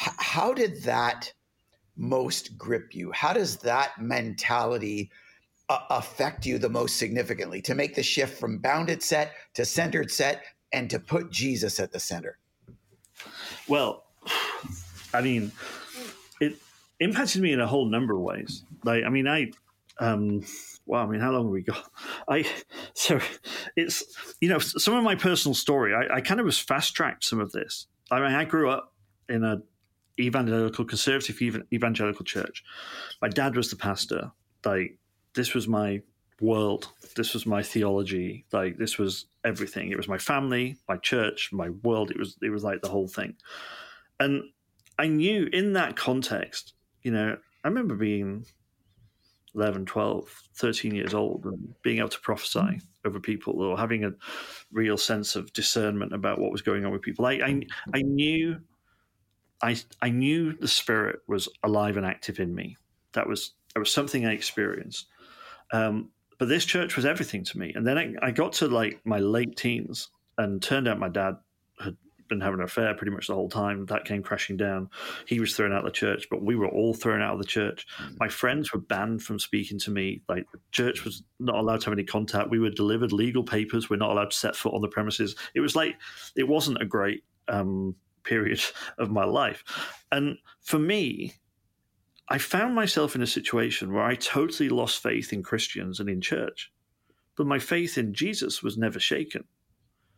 h- 0.01 0.13
how 0.17 0.53
did 0.53 0.83
that 0.83 1.33
most 1.97 2.57
grip 2.57 2.93
you? 2.93 3.11
How 3.11 3.33
does 3.33 3.57
that 3.57 4.01
mentality 4.01 5.11
uh, 5.69 5.79
affect 5.89 6.45
you 6.45 6.57
the 6.57 6.69
most 6.69 6.97
significantly 6.97 7.61
to 7.63 7.75
make 7.75 7.95
the 7.95 8.03
shift 8.03 8.39
from 8.39 8.59
bounded 8.59 9.01
set 9.01 9.33
to 9.55 9.65
centered 9.65 10.11
set 10.11 10.43
and 10.73 10.89
to 10.89 10.99
put 10.99 11.31
Jesus 11.31 11.79
at 11.79 11.91
the 11.91 11.99
center? 11.99 12.37
Well, 13.67 14.03
I 15.13 15.21
mean, 15.21 15.51
impacted 17.05 17.41
me 17.41 17.53
in 17.53 17.61
a 17.61 17.67
whole 17.67 17.85
number 17.85 18.13
of 18.13 18.21
ways. 18.21 18.63
Like, 18.83 19.03
I 19.03 19.09
mean, 19.09 19.27
I, 19.27 19.51
um, 19.99 20.43
wow, 20.85 21.03
I 21.03 21.07
mean, 21.07 21.21
how 21.21 21.31
long 21.31 21.45
have 21.45 21.51
we 21.51 21.61
got? 21.61 21.89
I, 22.27 22.45
so 22.93 23.19
it's, 23.75 24.03
you 24.41 24.49
know, 24.49 24.59
some 24.59 24.95
of 24.95 25.03
my 25.03 25.15
personal 25.15 25.55
story, 25.55 25.93
I, 25.95 26.15
I 26.15 26.21
kind 26.21 26.39
of 26.39 26.45
was 26.45 26.59
fast 26.59 26.93
tracked 26.93 27.23
some 27.23 27.39
of 27.39 27.51
this. 27.51 27.87
I 28.11 28.19
mean, 28.19 28.33
I 28.33 28.43
grew 28.43 28.69
up 28.69 28.93
in 29.29 29.43
a 29.43 29.61
evangelical, 30.19 30.85
conservative 30.85 31.63
evangelical 31.73 32.25
church. 32.25 32.63
My 33.21 33.29
dad 33.29 33.55
was 33.55 33.69
the 33.69 33.75
pastor. 33.75 34.31
Like, 34.63 34.97
this 35.33 35.53
was 35.53 35.67
my 35.67 36.01
world. 36.39 36.89
This 37.15 37.33
was 37.33 37.45
my 37.45 37.63
theology. 37.63 38.45
Like, 38.51 38.77
this 38.77 38.97
was 38.97 39.25
everything. 39.43 39.91
It 39.91 39.97
was 39.97 40.07
my 40.07 40.17
family, 40.17 40.77
my 40.87 40.97
church, 40.97 41.49
my 41.51 41.69
world. 41.69 42.11
It 42.11 42.19
was, 42.19 42.37
it 42.41 42.49
was 42.49 42.63
like 42.63 42.81
the 42.81 42.89
whole 42.89 43.07
thing. 43.07 43.35
And 44.19 44.43
I 44.97 45.07
knew 45.07 45.49
in 45.51 45.73
that 45.73 45.95
context, 45.95 46.73
you 47.05 47.11
know, 47.11 47.37
I 47.63 47.67
remember 47.67 47.93
being 47.93 48.45
11, 49.53 49.85
12, 49.85 50.27
13 50.55 50.95
years 50.95 51.13
old 51.13 51.45
and 51.45 51.75
being 51.83 51.99
able 51.99 52.09
to 52.09 52.19
prophesy 52.19 52.81
over 53.05 53.19
people 53.19 53.61
or 53.61 53.77
having 53.77 54.03
a 54.03 54.11
real 54.71 54.97
sense 54.97 55.35
of 55.35 55.53
discernment 55.53 56.13
about 56.13 56.39
what 56.39 56.51
was 56.51 56.63
going 56.63 56.83
on 56.83 56.91
with 56.91 57.03
people. 57.03 57.27
I, 57.27 57.33
I, 57.33 57.61
I 57.93 58.01
knew 58.01 58.59
I, 59.61 59.77
I 60.01 60.09
knew 60.09 60.53
the 60.57 60.67
spirit 60.67 61.19
was 61.27 61.47
alive 61.63 61.95
and 61.95 62.05
active 62.05 62.39
in 62.39 62.53
me. 62.53 62.75
That 63.13 63.27
was, 63.29 63.53
that 63.73 63.79
was 63.79 63.91
something 63.91 64.25
I 64.25 64.33
experienced. 64.33 65.07
Um, 65.71 66.09
but 66.39 66.49
this 66.49 66.65
church 66.65 66.95
was 66.95 67.05
everything 67.05 67.43
to 67.45 67.57
me. 67.57 67.71
And 67.73 67.85
then 67.85 67.97
I, 67.97 68.13
I 68.21 68.31
got 68.31 68.53
to 68.53 68.67
like 68.67 68.99
my 69.05 69.19
late 69.19 69.55
teens 69.55 70.09
and 70.37 70.61
turned 70.61 70.87
out 70.87 70.99
my 70.99 71.07
dad 71.07 71.37
been 72.27 72.41
having 72.41 72.59
an 72.59 72.65
affair 72.65 72.93
pretty 72.93 73.11
much 73.11 73.27
the 73.27 73.33
whole 73.33 73.49
time. 73.49 73.85
That 73.85 74.05
came 74.05 74.23
crashing 74.23 74.57
down. 74.57 74.89
He 75.27 75.39
was 75.39 75.55
thrown 75.55 75.71
out 75.71 75.79
of 75.79 75.85
the 75.85 75.91
church, 75.91 76.27
but 76.29 76.43
we 76.43 76.55
were 76.55 76.69
all 76.69 76.93
thrown 76.93 77.21
out 77.21 77.33
of 77.33 77.39
the 77.39 77.45
church. 77.45 77.85
Mm. 78.01 78.15
My 78.19 78.27
friends 78.27 78.73
were 78.73 78.79
banned 78.79 79.23
from 79.23 79.39
speaking 79.39 79.79
to 79.79 79.91
me. 79.91 80.21
Like 80.27 80.45
the 80.51 80.59
church 80.71 81.03
was 81.03 81.23
not 81.39 81.55
allowed 81.55 81.81
to 81.81 81.85
have 81.85 81.97
any 81.97 82.05
contact. 82.05 82.49
We 82.49 82.59
were 82.59 82.69
delivered 82.69 83.11
legal 83.11 83.43
papers. 83.43 83.89
We're 83.89 83.97
not 83.97 84.11
allowed 84.11 84.31
to 84.31 84.37
set 84.37 84.55
foot 84.55 84.73
on 84.73 84.81
the 84.81 84.87
premises. 84.87 85.35
It 85.53 85.61
was 85.61 85.75
like 85.75 85.95
it 86.35 86.47
wasn't 86.47 86.81
a 86.81 86.85
great 86.85 87.23
um, 87.47 87.95
period 88.23 88.61
of 88.97 89.11
my 89.11 89.25
life. 89.25 89.63
And 90.11 90.37
for 90.61 90.79
me, 90.79 91.33
I 92.27 92.39
found 92.39 92.73
myself 92.73 93.15
in 93.15 93.21
a 93.21 93.27
situation 93.27 93.93
where 93.93 94.03
I 94.03 94.15
totally 94.15 94.69
lost 94.69 95.03
faith 95.03 95.31
in 95.31 95.43
Christians 95.43 95.99
and 95.99 96.09
in 96.09 96.21
church, 96.21 96.71
but 97.37 97.45
my 97.45 97.59
faith 97.59 97.97
in 97.97 98.13
Jesus 98.13 98.63
was 98.63 98.77
never 98.77 98.99
shaken. 98.99 99.43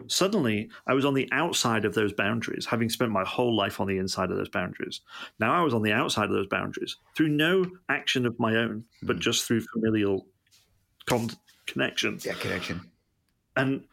Suddenly, 0.05 0.69
I 0.85 0.93
was 0.93 1.05
on 1.05 1.15
the 1.15 1.27
outside 1.31 1.83
of 1.83 1.95
those 1.95 2.13
boundaries, 2.13 2.65
having 2.65 2.89
spent 2.89 3.11
my 3.11 3.25
whole 3.25 3.55
life 3.55 3.79
on 3.79 3.87
the 3.87 3.97
inside 3.97 4.29
of 4.29 4.37
those 4.37 4.49
boundaries. 4.49 5.01
Now 5.39 5.53
I 5.53 5.63
was 5.63 5.73
on 5.73 5.81
the 5.81 5.91
outside 5.91 6.25
of 6.25 6.31
those 6.31 6.47
boundaries 6.47 6.97
through 7.15 7.29
no 7.29 7.65
action 7.89 8.25
of 8.25 8.39
my 8.39 8.55
own, 8.55 8.83
but 9.01 9.17
mm. 9.17 9.19
just 9.19 9.45
through 9.45 9.61
familial 9.73 10.27
con- 11.07 11.31
connection. 11.65 12.19
Yeah, 12.23 12.33
connection. 12.33 12.81
And 13.55 13.83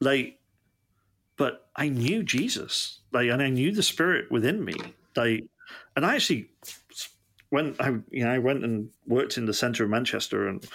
like, 0.00 0.38
but 1.36 1.68
I 1.74 1.88
knew 1.88 2.22
Jesus, 2.22 3.00
like, 3.12 3.30
and 3.30 3.42
I 3.42 3.48
knew 3.48 3.72
the 3.72 3.82
Spirit 3.82 4.30
within 4.30 4.64
me. 4.64 4.74
Like, 5.16 5.44
and 5.96 6.04
I 6.04 6.14
actually 6.14 6.50
went, 7.50 7.80
I 7.80 7.88
you 8.10 8.24
know, 8.24 8.30
I 8.30 8.38
went 8.38 8.64
and 8.64 8.90
worked 9.06 9.38
in 9.38 9.46
the 9.46 9.54
center 9.54 9.84
of 9.84 9.90
Manchester 9.90 10.48
and 10.48 10.66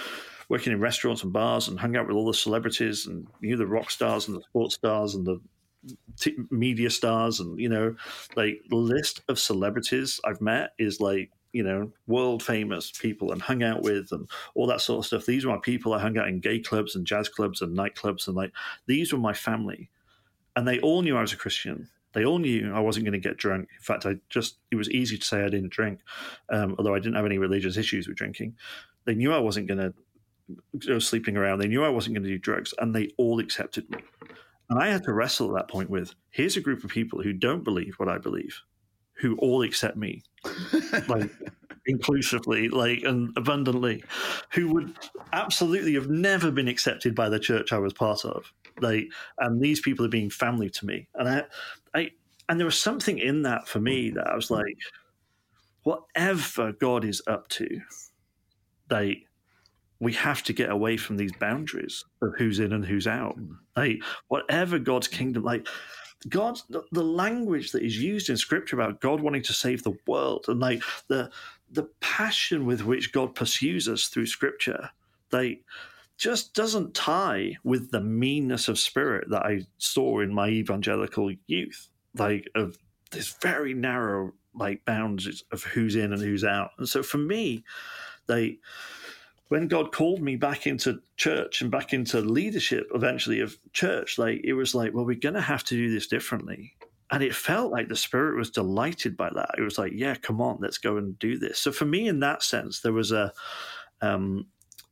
working 0.52 0.74
in 0.74 0.82
restaurants 0.82 1.24
and 1.24 1.32
bars 1.32 1.70
and 1.70 1.80
hung 1.80 1.96
out 1.96 2.06
with 2.06 2.16
all 2.18 2.26
the 2.26 2.34
celebrities 2.34 3.08
and 3.08 3.26
knew 3.42 3.56
the 3.56 3.66
rock 3.66 3.90
stars 3.90 4.28
and 4.28 4.36
the 4.36 4.42
sports 4.42 4.76
stars 4.76 5.16
and 5.16 5.26
the 5.26 5.40
t- 6.20 6.36
media 6.50 6.90
stars 6.90 7.40
and 7.40 7.58
you 7.58 7.70
know 7.70 7.96
like 8.36 8.60
the 8.70 8.76
list 8.76 9.22
of 9.30 9.40
celebrities 9.40 10.20
I've 10.26 10.42
met 10.42 10.72
is 10.78 11.00
like 11.00 11.32
you 11.54 11.64
know 11.64 11.94
world 12.06 12.44
famous 12.44 12.92
people 12.92 13.32
and 13.32 13.42
hung 13.42 13.64
out 13.64 13.82
with 13.84 14.12
and 14.12 14.30
all 14.54 14.68
that 14.68 14.82
sort 14.82 15.00
of 15.00 15.06
stuff. 15.06 15.26
These 15.26 15.46
were 15.46 15.54
my 15.54 15.62
people 15.62 15.94
I 15.94 16.00
hung 16.00 16.18
out 16.18 16.28
in 16.28 16.42
gay 16.42 16.60
clubs 16.60 16.98
and 16.98 17.08
jazz 17.08 17.30
clubs 17.30 17.62
and 17.62 17.78
nightclubs 17.78 18.28
and 18.28 18.36
like 18.36 18.52
these 18.88 19.14
were 19.14 19.20
my 19.20 19.34
family, 19.34 19.90
and 20.58 20.68
they 20.68 20.82
all 20.82 21.02
knew 21.02 21.16
I 21.16 21.22
was 21.22 21.32
a 21.32 21.38
Christian. 21.38 21.88
They 22.12 22.26
all 22.26 22.40
knew 22.40 22.74
I 22.74 22.82
wasn't 22.82 23.06
going 23.06 23.14
to 23.14 23.26
get 23.26 23.38
drunk. 23.38 23.70
In 23.74 23.84
fact, 23.84 24.06
I 24.06 24.16
just 24.28 24.58
it 24.70 24.76
was 24.76 24.92
easy 24.92 25.18
to 25.18 25.26
say 25.26 25.46
I 25.46 25.50
didn't 25.50 25.72
drink, 25.72 26.02
um, 26.50 26.76
although 26.78 26.94
I 26.94 27.00
didn't 27.00 27.16
have 27.16 27.26
any 27.26 27.38
religious 27.38 27.78
issues 27.78 28.10
with 28.10 28.18
drinking. 28.18 28.58
They 29.06 29.16
knew 29.16 29.32
I 29.32 29.40
wasn't 29.40 29.70
going 29.70 29.80
to 29.80 29.94
go 30.88 31.00
sleeping 31.00 31.38
around. 31.38 31.60
They 31.60 31.68
knew 31.68 31.84
I 31.84 31.90
wasn't 31.90 32.16
going 32.16 32.24
to 32.24 32.30
do 32.30 32.38
drugs, 32.38 32.74
and 32.80 32.96
they 32.96 33.10
all 33.18 33.40
accepted 33.40 33.90
me. 33.90 34.00
And 34.70 34.80
I 34.80 34.88
had 34.88 35.04
to 35.04 35.14
wrestle 35.14 35.50
at 35.50 35.56
that 35.56 35.72
point 35.72 35.90
with 35.90 36.16
here's 36.30 36.56
a 36.56 36.62
group 36.62 36.84
of 36.84 36.90
people 36.90 37.22
who 37.22 37.34
don't 37.34 37.64
believe 37.64 37.96
what 37.98 38.08
I 38.08 38.18
believe, 38.18 38.62
who 39.16 39.36
all 39.38 39.64
accept 39.64 39.98
me, 39.98 40.24
like 41.08 41.30
inclusively, 41.86 42.70
like 42.70 43.04
and 43.04 43.34
abundantly, 43.38 44.04
who 44.54 44.74
would 44.74 44.96
absolutely 45.34 45.94
have 45.96 46.10
never 46.10 46.52
been 46.52 46.70
accepted 46.70 47.16
by 47.16 47.28
the 47.28 47.40
church 47.40 47.74
I 47.74 47.80
was 47.80 47.94
part 47.94 48.24
of. 48.24 48.52
Like, 48.80 49.12
and 49.40 49.62
these 49.62 49.82
people 49.82 50.06
are 50.06 50.10
being 50.10 50.30
family 50.30 50.70
to 50.70 50.86
me, 50.86 51.10
and 51.16 51.28
I, 51.28 51.44
I, 51.94 52.12
and 52.48 52.58
there 52.58 52.66
was 52.66 52.80
something 52.80 53.18
in 53.18 53.42
that 53.44 53.68
for 53.68 53.80
me 53.80 54.12
that 54.12 54.28
I 54.28 54.36
was 54.36 54.50
like, 54.50 54.78
whatever 55.84 56.72
God 56.72 57.04
is 57.04 57.22
up 57.28 57.48
to, 57.50 57.82
they 58.90 59.26
we 60.02 60.12
have 60.14 60.42
to 60.44 60.52
get 60.52 60.72
away 60.72 60.98
from 60.98 61.16
these 61.16 61.32
boundaries 61.34 62.04
of 62.24 62.34
who's 62.36 62.60
in 62.60 62.74
and 62.74 62.84
who's 62.84 63.08
out. 63.08 63.36
Hmm. 63.36 63.54
Like 63.78 64.04
whatever 64.28 64.80
God's 64.80 65.08
kingdom, 65.08 65.44
like 65.44 65.68
God, 66.28 66.60
the, 66.70 66.82
the 66.92 67.04
language 67.04 67.72
that 67.72 67.84
is 67.84 68.02
used 68.02 68.30
in 68.30 68.36
Scripture 68.36 68.76
about 68.76 69.00
God 69.00 69.22
wanting 69.22 69.44
to 69.44 69.54
save 69.54 69.84
the 69.84 69.98
world, 70.08 70.46
and 70.50 70.60
like 70.60 70.84
the 71.08 71.32
the 71.72 71.88
passion 72.02 72.66
with 72.66 72.84
which 72.84 73.14
God 73.14 73.34
pursues 73.34 73.88
us 73.88 74.08
through 74.08 74.26
Scripture, 74.26 74.90
they 75.30 75.62
just 76.18 76.54
doesn't 76.54 76.94
tie 76.94 77.58
with 77.64 77.92
the 77.92 78.02
meanness 78.02 78.68
of 78.68 78.78
spirit 78.78 79.30
that 79.30 79.46
I 79.46 79.66
saw 79.78 80.20
in 80.20 80.34
my 80.34 80.50
evangelical 80.50 81.32
youth, 81.48 81.88
like 82.16 82.50
of 82.56 82.78
this 83.12 83.36
very 83.42 83.74
narrow 83.74 84.34
like 84.54 84.84
bounds 84.86 85.44
of 85.52 85.64
who's 85.64 85.96
in 85.96 86.12
and 86.12 86.22
who's 86.22 86.44
out. 86.44 86.72
And 86.78 86.88
so 86.88 87.02
for 87.02 87.18
me, 87.18 87.64
they 88.28 88.60
when 89.52 89.68
God 89.68 89.92
called 89.92 90.22
me 90.22 90.38
back 90.38 90.66
into 90.66 91.02
church 91.18 91.62
and 91.62 91.70
back 91.70 91.92
into 91.92 92.22
leadership 92.22 92.90
eventually 92.96 93.42
of 93.42 93.58
church, 93.74 94.18
like 94.18 94.40
it 94.46 94.54
was 94.54 94.74
like, 94.74 94.94
well, 94.94 95.04
we're 95.04 95.20
going 95.20 95.36
to 95.36 95.42
have 95.42 95.66
to 95.66 95.76
do 95.76 95.92
this 95.92 96.08
differently. 96.08 96.72
And 97.12 97.22
it 97.22 97.36
felt 97.36 97.70
like 97.70 97.90
the 97.90 97.98
spirit 97.98 98.38
was 98.38 98.50
delighted 98.50 99.18
by 99.18 99.30
that. 99.36 99.56
It 99.58 99.62
was 99.62 99.78
like, 99.78 99.92
yeah, 99.94 100.16
come 100.16 100.40
on, 100.40 100.60
let's 100.62 100.78
go 100.78 100.96
and 100.96 101.20
do 101.20 101.38
this. 101.38 101.60
So 101.60 101.74
for 101.74 101.84
me, 101.84 102.08
in 102.08 102.22
that 102.22 102.44
sense, 102.44 102.80
there 102.80 102.94
was 102.94 103.12
a, 103.12 103.34
um, 104.02 104.48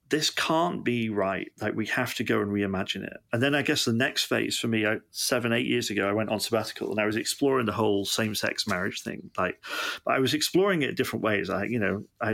this 0.09 0.29
can't 0.29 0.83
be 0.83 1.09
right. 1.09 1.49
Like 1.61 1.75
we 1.75 1.85
have 1.85 2.13
to 2.15 2.25
go 2.25 2.41
and 2.41 2.51
reimagine 2.51 3.05
it. 3.05 3.17
And 3.31 3.41
then 3.41 3.55
I 3.55 3.61
guess 3.61 3.85
the 3.85 3.93
next 3.93 4.25
phase 4.25 4.59
for 4.59 4.67
me, 4.67 4.85
I, 4.85 4.97
seven, 5.11 5.53
eight 5.53 5.67
years 5.67 5.89
ago, 5.89 6.09
I 6.09 6.11
went 6.11 6.31
on 6.31 6.41
sabbatical 6.41 6.91
and 6.91 6.99
I 6.99 7.05
was 7.05 7.15
exploring 7.15 7.65
the 7.65 7.71
whole 7.71 8.03
same-sex 8.03 8.67
marriage 8.67 9.03
thing. 9.03 9.31
Like, 9.37 9.63
I 10.05 10.19
was 10.19 10.33
exploring 10.33 10.81
it 10.81 10.97
different 10.97 11.23
ways. 11.23 11.49
I, 11.49 11.63
you 11.63 11.79
know, 11.79 12.03
I 12.19 12.33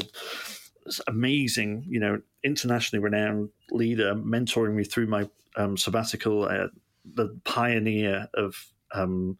amazing, 1.07 1.85
you 1.87 1.99
know, 1.99 2.21
internationally 2.43 3.03
renowned 3.03 3.49
leader 3.71 4.15
mentoring 4.15 4.73
me 4.73 4.83
through 4.83 5.07
my 5.07 5.29
um, 5.55 5.77
sabbatical, 5.77 6.43
uh, 6.43 6.67
the 7.13 7.37
pioneer 7.43 8.27
of 8.33 8.55
um, 8.93 9.37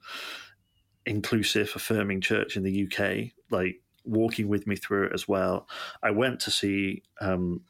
inclusive, 1.06 1.72
affirming 1.76 2.22
church 2.22 2.58
in 2.58 2.64
the 2.64 2.88
UK, 2.88 3.32
like 3.52 3.82
walking 4.04 4.48
with 4.48 4.68
me 4.68 4.76
through 4.76 5.08
it 5.08 5.14
as 5.14 5.28
well. 5.28 5.68
I 6.04 6.12
went 6.12 6.40
to 6.42 6.52
see 6.52 7.04
um, 7.22 7.62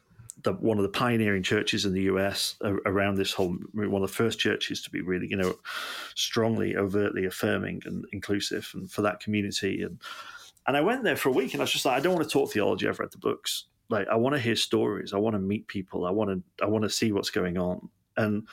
the, 0.43 0.53
one 0.53 0.77
of 0.77 0.83
the 0.83 0.89
pioneering 0.89 1.43
churches 1.43 1.85
in 1.85 1.93
the 1.93 2.03
US 2.03 2.55
around 2.85 3.15
this 3.15 3.33
whole 3.33 3.57
one 3.73 4.01
of 4.03 4.09
the 4.09 4.15
first 4.15 4.39
churches 4.39 4.81
to 4.83 4.89
be 4.89 5.01
really, 5.01 5.27
you 5.27 5.37
know, 5.37 5.55
strongly, 6.15 6.75
overtly 6.75 7.25
affirming 7.25 7.81
and 7.85 8.05
inclusive, 8.11 8.69
and 8.73 8.89
for 8.91 9.01
that 9.01 9.19
community 9.19 9.81
and 9.81 9.99
and 10.67 10.75
I 10.75 10.81
went 10.81 11.03
there 11.03 11.15
for 11.15 11.29
a 11.29 11.33
week 11.33 11.53
and 11.53 11.61
I 11.61 11.63
was 11.63 11.71
just 11.71 11.85
like, 11.85 11.97
I 11.97 11.99
don't 11.99 12.15
want 12.15 12.27
to 12.27 12.31
talk 12.31 12.51
theology. 12.51 12.87
I've 12.87 12.99
read 12.99 13.11
the 13.11 13.17
books. 13.17 13.65
Like, 13.89 14.07
I 14.07 14.15
want 14.15 14.33
to 14.35 14.41
hear 14.41 14.55
stories. 14.55 15.13
I 15.13 15.17
want 15.17 15.35
to 15.35 15.39
meet 15.39 15.67
people. 15.67 16.05
I 16.05 16.11
want 16.11 16.31
to, 16.31 16.63
I 16.63 16.67
want 16.67 16.83
to 16.83 16.89
see 16.89 17.11
what's 17.11 17.29
going 17.29 17.57
on. 17.57 17.89
And, 18.17 18.47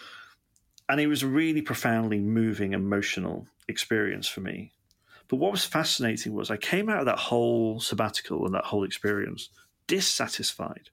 and 0.88 1.01
it 1.01 1.07
was 1.07 1.22
a 1.22 1.27
really 1.27 1.62
profoundly 1.62 2.18
moving, 2.20 2.75
emotional 2.75 3.46
experience 3.68 4.29
for 4.29 4.40
me. 4.40 4.72
But 5.29 5.37
what 5.37 5.53
was 5.53 5.64
fascinating 5.64 6.35
was 6.35 6.51
I 6.51 6.59
came 6.59 6.90
out 6.90 7.01
of 7.01 7.07
that 7.07 7.18
whole 7.18 7.81
sabbatical 7.81 8.44
and 8.44 8.55
that 8.55 8.66
whole 8.66 8.85
experience 8.85 9.48
dissatisfied. 9.87 10.90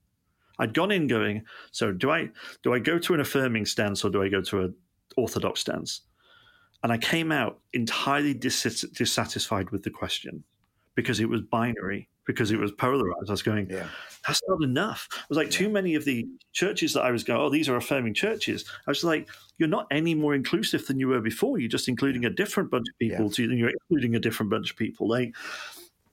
I'd 0.59 0.73
gone 0.73 0.91
in 0.91 1.07
going, 1.07 1.43
so 1.71 1.91
do 1.91 2.11
I 2.11 2.29
do 2.63 2.73
I 2.73 2.79
go 2.79 2.99
to 2.99 3.13
an 3.13 3.19
affirming 3.19 3.65
stance 3.65 4.03
or 4.03 4.09
do 4.09 4.21
I 4.21 4.29
go 4.29 4.41
to 4.41 4.61
an 4.61 4.75
orthodox 5.17 5.61
stance? 5.61 6.01
And 6.83 6.93
I 6.93 6.97
came 6.97 7.31
out 7.31 7.59
entirely 7.73 8.33
dis- 8.33 8.85
dissatisfied 8.93 9.71
with 9.71 9.83
the 9.83 9.89
question 9.89 10.43
because 11.01 11.19
it 11.21 11.29
was 11.29 11.41
binary, 11.41 12.09
because 12.25 12.51
it 12.51 12.59
was 12.59 12.71
polarized. 12.73 13.29
I 13.29 13.31
was 13.31 13.41
going, 13.41 13.69
yeah. 13.69 13.87
that's 14.27 14.41
not 14.47 14.61
enough. 14.61 15.07
It 15.11 15.29
was 15.29 15.37
like 15.37 15.47
yeah. 15.47 15.59
too 15.59 15.69
many 15.69 15.95
of 15.95 16.03
the 16.03 16.27
churches 16.51 16.93
that 16.93 17.03
I 17.03 17.11
was 17.11 17.23
going, 17.23 17.39
oh, 17.39 17.49
these 17.49 17.69
are 17.69 17.77
affirming 17.77 18.13
churches. 18.13 18.65
I 18.85 18.91
was 18.91 19.03
like, 19.03 19.29
you're 19.57 19.69
not 19.69 19.87
any 19.91 20.13
more 20.13 20.35
inclusive 20.35 20.85
than 20.87 20.99
you 20.99 21.07
were 21.07 21.21
before. 21.21 21.57
You're 21.57 21.69
just 21.69 21.87
including 21.87 22.25
a 22.25 22.29
different 22.29 22.69
bunch 22.69 22.87
of 22.89 22.99
people. 22.99 23.25
Yeah. 23.27 23.31
To, 23.31 23.55
you're 23.55 23.71
including 23.71 24.15
a 24.15 24.19
different 24.19 24.49
bunch 24.49 24.71
of 24.71 24.77
people. 24.77 25.07
Like 25.07 25.35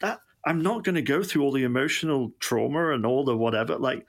that. 0.00 0.20
I'm 0.48 0.62
not 0.62 0.84
going 0.84 0.94
to 0.94 1.02
go 1.02 1.24
through 1.24 1.42
all 1.42 1.50
the 1.50 1.64
emotional 1.64 2.30
trauma 2.38 2.92
and 2.92 3.04
all 3.04 3.24
the 3.24 3.36
whatever. 3.36 3.76
Like 3.78 4.06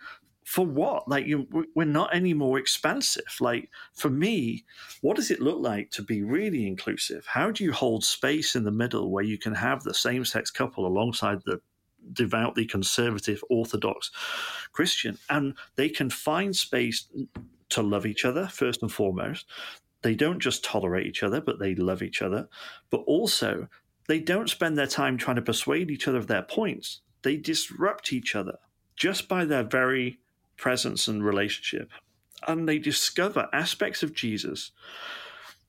for 0.48 0.66
what? 0.66 1.10
Like 1.10 1.28
you, 1.28 1.46
we're 1.76 1.84
not 1.84 2.16
any 2.16 2.34
more 2.34 2.58
expansive. 2.58 3.36
Like 3.42 3.70
for 3.94 4.10
me, 4.10 4.64
what 5.02 5.18
does 5.18 5.30
it 5.30 5.42
look 5.42 5.60
like 5.60 5.92
to 5.92 6.02
be 6.02 6.24
really 6.24 6.66
inclusive? 6.66 7.26
How 7.28 7.52
do 7.52 7.66
you 7.66 7.74
hold 7.74 8.06
space 8.06 8.56
in 8.56 8.64
the 8.64 8.72
middle 8.72 9.12
where 9.12 9.26
you 9.26 9.38
can 9.38 9.54
have 9.54 9.84
the 9.84 9.94
same-sex 9.94 10.50
couple 10.50 10.88
alongside 10.88 11.42
the 11.44 11.60
devoutly 12.14 12.66
conservative 12.66 13.44
Orthodox 13.50 14.10
Christian, 14.72 15.18
and 15.30 15.54
they 15.76 15.90
can 15.90 16.10
find 16.10 16.56
space 16.56 17.10
to 17.68 17.82
love 17.82 18.06
each 18.06 18.24
other 18.24 18.48
first 18.48 18.82
and 18.82 18.90
foremost. 18.90 19.48
They 20.02 20.16
don't 20.16 20.40
just 20.40 20.64
tolerate 20.64 21.08
each 21.08 21.24
other, 21.24 21.42
but 21.42 21.60
they 21.60 21.76
love 21.76 22.02
each 22.02 22.22
other. 22.22 22.48
But 22.90 23.02
also, 23.02 23.68
they 24.08 24.22
don't 24.22 24.50
spend 24.50 24.78
their 24.78 24.88
time 24.88 25.18
trying 25.18 25.36
to 25.36 25.42
persuade 25.42 25.92
each 25.92 26.08
other 26.08 26.20
of 26.20 26.28
their 26.28 26.44
points. 26.44 27.02
They 27.24 27.36
disrupt 27.36 28.14
each 28.14 28.34
other 28.34 28.60
just 28.96 29.28
by 29.28 29.44
their 29.44 29.64
very 29.64 30.20
presence 30.58 31.08
and 31.08 31.24
relationship. 31.24 31.90
And 32.48 32.68
they 32.68 32.80
discover 32.80 33.50
aspects 33.54 34.04
of 34.04 34.14
Jesus 34.14 34.72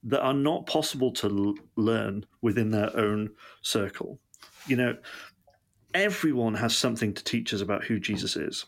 that 0.05 0.20
are 0.20 0.35
not 0.35 0.66
possible 0.66 1.12
to 1.12 1.27
l- 1.27 1.55
learn 1.77 2.27
within 2.40 2.70
their 2.70 2.94
own 2.96 3.31
circle. 3.62 4.20
You 4.66 4.77
know, 4.77 4.96
everyone 5.94 6.55
has 6.55 6.77
something 6.77 7.14
to 7.14 7.24
teach 7.24 7.53
us 7.55 7.61
about 7.61 7.85
who 7.85 7.98
Jesus 7.98 8.37
is. 8.37 8.66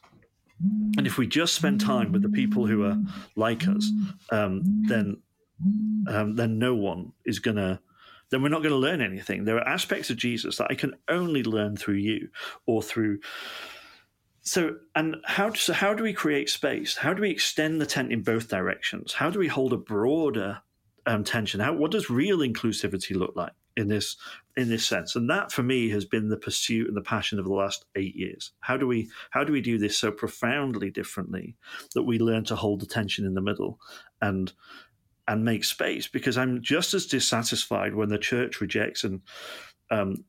And 0.98 1.06
if 1.06 1.16
we 1.16 1.26
just 1.26 1.54
spend 1.54 1.80
time 1.80 2.12
with 2.12 2.22
the 2.22 2.28
people 2.28 2.66
who 2.66 2.84
are 2.84 2.98
like 3.34 3.66
us, 3.66 3.90
um, 4.30 4.62
then 4.86 5.16
um, 6.08 6.36
then 6.36 6.58
no 6.58 6.74
one 6.74 7.12
is 7.24 7.38
gonna. 7.38 7.80
Then 8.30 8.42
we're 8.42 8.48
not 8.48 8.62
going 8.62 8.70
to 8.70 8.76
learn 8.76 9.00
anything. 9.00 9.44
There 9.44 9.56
are 9.56 9.68
aspects 9.68 10.08
of 10.08 10.16
Jesus 10.16 10.58
that 10.58 10.68
I 10.70 10.74
can 10.74 10.94
only 11.08 11.42
learn 11.42 11.76
through 11.76 11.96
you 11.96 12.28
or 12.64 12.80
through 12.80 13.18
so 14.42 14.76
and 14.94 15.16
how 15.24 15.52
so 15.52 15.72
how 15.72 15.94
do 15.94 16.02
we 16.02 16.12
create 16.12 16.48
space? 16.48 16.96
How 16.96 17.12
do 17.12 17.22
we 17.22 17.30
extend 17.30 17.80
the 17.80 17.86
tent 17.86 18.12
in 18.12 18.22
both 18.22 18.48
directions? 18.48 19.12
How 19.12 19.30
do 19.30 19.38
we 19.38 19.48
hold 19.48 19.72
a 19.72 19.76
broader 19.76 20.62
um, 21.06 21.24
tension? 21.24 21.60
How 21.60 21.74
what 21.74 21.90
does 21.90 22.08
real 22.08 22.38
inclusivity 22.38 23.14
look 23.14 23.36
like 23.36 23.52
in 23.76 23.88
this 23.88 24.16
in 24.56 24.70
this 24.70 24.86
sense? 24.86 25.14
And 25.14 25.28
that 25.28 25.52
for 25.52 25.62
me 25.62 25.90
has 25.90 26.06
been 26.06 26.30
the 26.30 26.38
pursuit 26.38 26.88
and 26.88 26.96
the 26.96 27.02
passion 27.02 27.38
of 27.38 27.44
the 27.44 27.52
last 27.52 27.84
eight 27.96 28.16
years. 28.16 28.52
How 28.60 28.78
do 28.78 28.86
we 28.86 29.10
how 29.30 29.44
do 29.44 29.52
we 29.52 29.60
do 29.60 29.76
this 29.76 29.98
so 29.98 30.10
profoundly 30.10 30.90
differently 30.90 31.56
that 31.94 32.04
we 32.04 32.18
learn 32.18 32.44
to 32.44 32.56
hold 32.56 32.80
the 32.80 32.86
tension 32.86 33.26
in 33.26 33.34
the 33.34 33.42
middle 33.42 33.78
and 34.22 34.52
and 35.28 35.44
make 35.44 35.64
space? 35.64 36.08
Because 36.08 36.38
i'm 36.38 36.62
just 36.62 36.94
as 36.94 37.06
dissatisfied 37.06 37.94
when 37.94 38.08
the 38.08 38.18
church 38.18 38.60
rejects 38.62 39.04
an 39.04 39.20
um, 39.90 40.24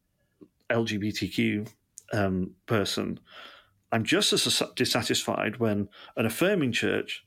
lgbtq 0.69 1.69
um, 2.13 2.51
person 2.65 3.17
I'm 3.91 4.03
just 4.03 4.33
as 4.33 4.63
dissatisfied 4.75 5.57
when 5.57 5.89
an 6.15 6.25
affirming 6.25 6.71
church 6.71 7.23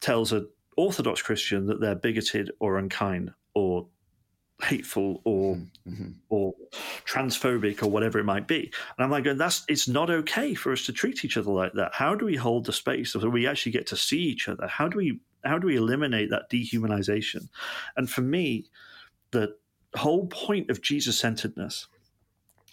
tells 0.00 0.32
an 0.32 0.48
Orthodox 0.76 1.22
Christian 1.22 1.66
that 1.66 1.80
they're 1.80 1.94
bigoted 1.94 2.50
or 2.58 2.78
unkind 2.78 3.32
or 3.54 3.88
hateful 4.62 5.20
or 5.24 5.56
mm-hmm. 5.88 6.10
or 6.28 6.54
transphobic 7.06 7.82
or 7.82 7.88
whatever 7.88 8.18
it 8.18 8.24
might 8.24 8.46
be. 8.46 8.72
And 8.96 9.04
I'm 9.04 9.10
like, 9.10 9.24
that's 9.36 9.64
it's 9.68 9.88
not 9.88 10.10
okay 10.10 10.54
for 10.54 10.72
us 10.72 10.84
to 10.86 10.92
treat 10.92 11.24
each 11.24 11.36
other 11.36 11.50
like 11.50 11.72
that. 11.74 11.94
How 11.94 12.14
do 12.14 12.24
we 12.24 12.36
hold 12.36 12.66
the 12.66 12.72
space 12.72 13.12
so 13.12 13.18
that 13.18 13.30
we 13.30 13.46
actually 13.46 13.72
get 13.72 13.86
to 13.88 13.96
see 13.96 14.18
each 14.18 14.48
other? 14.48 14.66
How 14.66 14.88
do 14.88 14.98
we 14.98 15.20
how 15.44 15.58
do 15.58 15.66
we 15.66 15.76
eliminate 15.76 16.30
that 16.30 16.50
dehumanization? 16.50 17.48
And 17.96 18.10
for 18.10 18.20
me, 18.20 18.66
the 19.30 19.54
whole 19.96 20.26
point 20.26 20.70
of 20.70 20.82
Jesus 20.82 21.18
centeredness 21.18 21.86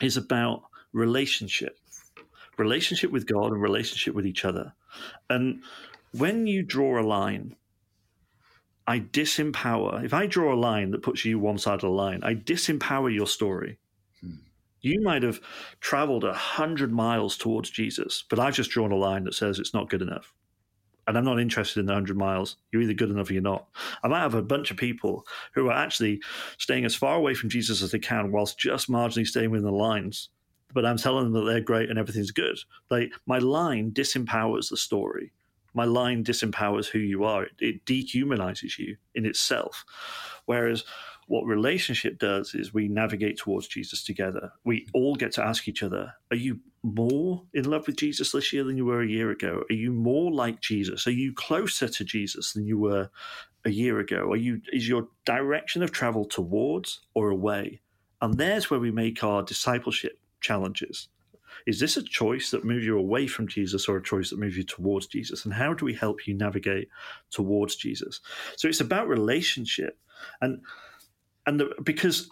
is 0.02 0.18
about 0.18 0.64
relationship, 0.94 1.80
relationship 2.58 3.12
with 3.12 3.28
God 3.28 3.52
and 3.52 3.62
relationship 3.62 4.16
with 4.16 4.26
each 4.26 4.46
other. 4.46 4.74
And 5.30 5.62
when 6.12 6.48
you 6.48 6.64
draw 6.64 7.00
a 7.00 7.04
line, 7.06 7.56
I 8.88 9.00
disempower. 9.00 10.04
If 10.04 10.14
I 10.14 10.28
draw 10.28 10.54
a 10.54 10.56
line 10.56 10.92
that 10.92 11.04
puts 11.04 11.26
you 11.26 11.40
one 11.40 11.58
side 11.58 11.76
of 11.76 11.82
the 11.82 11.90
line, 11.90 12.22
I 12.24 12.36
disempower 12.36 13.14
your 13.14 13.28
story. 13.28 13.78
Hmm. 14.22 14.36
You 14.82 15.02
might 15.02 15.24
have 15.24 15.42
traveled 15.82 16.24
a 16.24 16.34
hundred 16.34 16.92
miles 16.92 17.38
towards 17.38 17.70
Jesus, 17.70 18.24
but 18.30 18.40
I've 18.40 18.56
just 18.56 18.72
drawn 18.72 18.92
a 18.92 18.96
line 18.96 19.26
that 19.26 19.36
says 19.36 19.60
it's 19.60 19.74
not 19.74 19.90
good 19.90 20.02
enough 20.02 20.34
and 21.08 21.18
I'm 21.18 21.24
not 21.24 21.40
interested 21.40 21.80
in 21.80 21.86
the 21.86 21.94
100 21.94 22.18
miles. 22.18 22.58
You're 22.72 22.82
either 22.82 22.94
good 22.94 23.10
enough 23.10 23.30
or 23.30 23.34
you're 23.34 23.42
not. 23.42 23.68
I 24.04 24.10
might 24.10 24.22
have 24.22 24.34
a 24.34 24.42
bunch 24.42 24.72
of 24.72 24.78
people 24.78 25.26
who 25.54 25.70
are 25.70 25.74
actually 25.78 26.22
staying 26.58 26.86
as 26.86 26.96
far 26.96 27.16
away 27.16 27.34
from 27.34 27.50
Jesus 27.50 27.82
as 27.82 27.92
they 27.92 28.00
can 28.00 28.32
whilst 28.32 28.60
just 28.60 28.90
marginally 28.90 29.26
staying 29.26 29.50
within 29.50 29.66
the 29.66 29.72
lines. 29.72 30.30
But 30.74 30.86
I'm 30.86 30.98
telling 30.98 31.26
them 31.26 31.34
that 31.34 31.52
they're 31.52 31.62
great 31.62 31.90
and 31.90 31.98
everything's 31.98 32.32
good. 32.32 32.58
Like 32.90 33.12
my 33.26 33.40
line 33.40 33.92
disempowers 33.92 34.70
the 34.70 34.78
story. 34.78 35.32
My 35.74 35.86
line 35.86 36.24
disempowers 36.24 36.88
who 36.88 37.00
you 37.00 37.24
are. 37.24 37.44
It, 37.44 37.52
it 37.60 37.86
dehumanizes 37.86 38.78
you 38.78 38.98
in 39.16 39.26
itself. 39.26 39.86
Whereas 40.46 40.84
what 41.28 41.46
relationship 41.46 42.20
does 42.20 42.56
is 42.56 42.74
we 42.74 42.88
navigate 42.88 43.38
towards 43.38 43.68
Jesus 43.68 44.04
together. 44.04 44.52
We 44.64 44.88
all 44.94 45.16
get 45.16 45.34
to 45.34 45.46
ask 45.46 45.68
each 45.68 45.84
other, 45.84 46.14
Are 46.32 46.38
you 46.38 46.60
more 46.84 47.44
in 47.54 47.70
love 47.70 47.86
with 47.86 47.98
Jesus 47.98 48.32
this 48.32 48.54
year 48.54 48.64
than 48.64 48.78
you 48.78 48.86
were 48.86 49.02
a 49.02 49.08
year 49.08 49.30
ago? 49.32 49.64
Are 49.70 49.74
you 49.74 49.92
more 49.92 50.32
like 50.32 50.62
Jesus? 50.62 51.06
Are 51.06 51.12
you 51.12 51.34
closer 51.34 51.90
to 51.90 52.04
Jesus 52.06 52.54
than 52.54 52.66
you 52.66 52.78
were 52.80 53.10
a 53.66 53.70
year 53.70 54.00
ago? 54.00 54.32
Are 54.32 54.38
you 54.38 54.62
is 54.72 54.88
your 54.88 55.08
direction 55.26 55.84
of 55.84 55.92
travel 55.92 56.26
towards 56.26 57.02
or 57.14 57.30
away? 57.30 57.82
And 58.22 58.38
there's 58.38 58.72
where 58.72 58.80
we 58.80 58.92
make 58.92 59.24
our 59.24 59.44
discipleship 59.44 60.20
challenges. 60.42 61.10
Is 61.66 61.80
this 61.80 61.98
a 61.98 62.04
choice 62.04 62.52
that 62.52 62.66
moves 62.66 62.86
you 62.86 62.98
away 62.98 63.28
from 63.28 63.48
Jesus 63.48 63.88
or 63.88 63.98
a 63.98 64.04
choice 64.04 64.30
that 64.30 64.40
moves 64.40 64.58
you 64.58 64.64
towards 64.64 65.08
Jesus? 65.08 65.46
And 65.46 65.54
how 65.54 65.74
do 65.74 65.86
we 65.86 65.94
help 65.94 66.28
you 66.28 66.34
navigate 66.34 66.90
towards 67.32 67.76
Jesus? 67.76 68.22
So 68.56 68.68
it's 68.68 68.82
about 68.82 69.08
relationship. 69.08 69.98
And 70.42 70.62
and 71.46 71.60
the, 71.60 71.74
because 71.84 72.30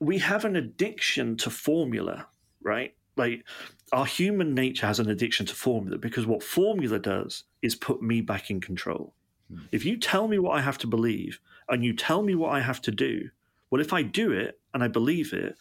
we 0.00 0.18
have 0.18 0.44
an 0.44 0.56
addiction 0.56 1.36
to 1.38 1.50
formula, 1.50 2.26
right? 2.62 2.94
Like 3.16 3.44
our 3.92 4.06
human 4.06 4.54
nature 4.54 4.86
has 4.86 4.98
an 4.98 5.10
addiction 5.10 5.46
to 5.46 5.54
formula 5.54 5.98
because 5.98 6.26
what 6.26 6.42
formula 6.42 6.98
does 6.98 7.44
is 7.62 7.74
put 7.74 8.02
me 8.02 8.20
back 8.20 8.50
in 8.50 8.60
control. 8.60 9.14
Hmm. 9.50 9.60
If 9.70 9.84
you 9.84 9.98
tell 9.98 10.28
me 10.28 10.38
what 10.38 10.56
I 10.56 10.60
have 10.60 10.78
to 10.78 10.86
believe 10.86 11.40
and 11.68 11.84
you 11.84 11.94
tell 11.94 12.22
me 12.22 12.34
what 12.34 12.52
I 12.52 12.60
have 12.60 12.80
to 12.82 12.90
do, 12.90 13.30
well, 13.70 13.80
if 13.80 13.92
I 13.92 14.02
do 14.02 14.32
it 14.32 14.60
and 14.72 14.82
I 14.82 14.88
believe 14.88 15.32
it, 15.32 15.56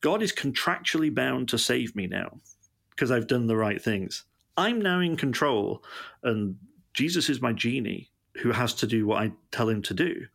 God 0.00 0.22
is 0.22 0.32
contractually 0.32 1.14
bound 1.14 1.48
to 1.48 1.58
save 1.58 1.96
me 1.96 2.06
now 2.06 2.40
because 2.90 3.10
I've 3.10 3.26
done 3.26 3.46
the 3.46 3.56
right 3.56 3.80
things. 3.80 4.24
I'm 4.56 4.80
now 4.80 5.00
in 5.00 5.16
control, 5.16 5.84
and 6.22 6.56
Jesus 6.92 7.28
is 7.28 7.40
my 7.40 7.52
genie 7.52 8.10
who 8.42 8.50
has 8.50 8.74
to 8.74 8.86
do 8.86 9.06
what 9.06 9.22
I 9.22 9.32
tell 9.50 9.68
him 9.68 9.82
to 9.82 9.94
do. 9.94 10.26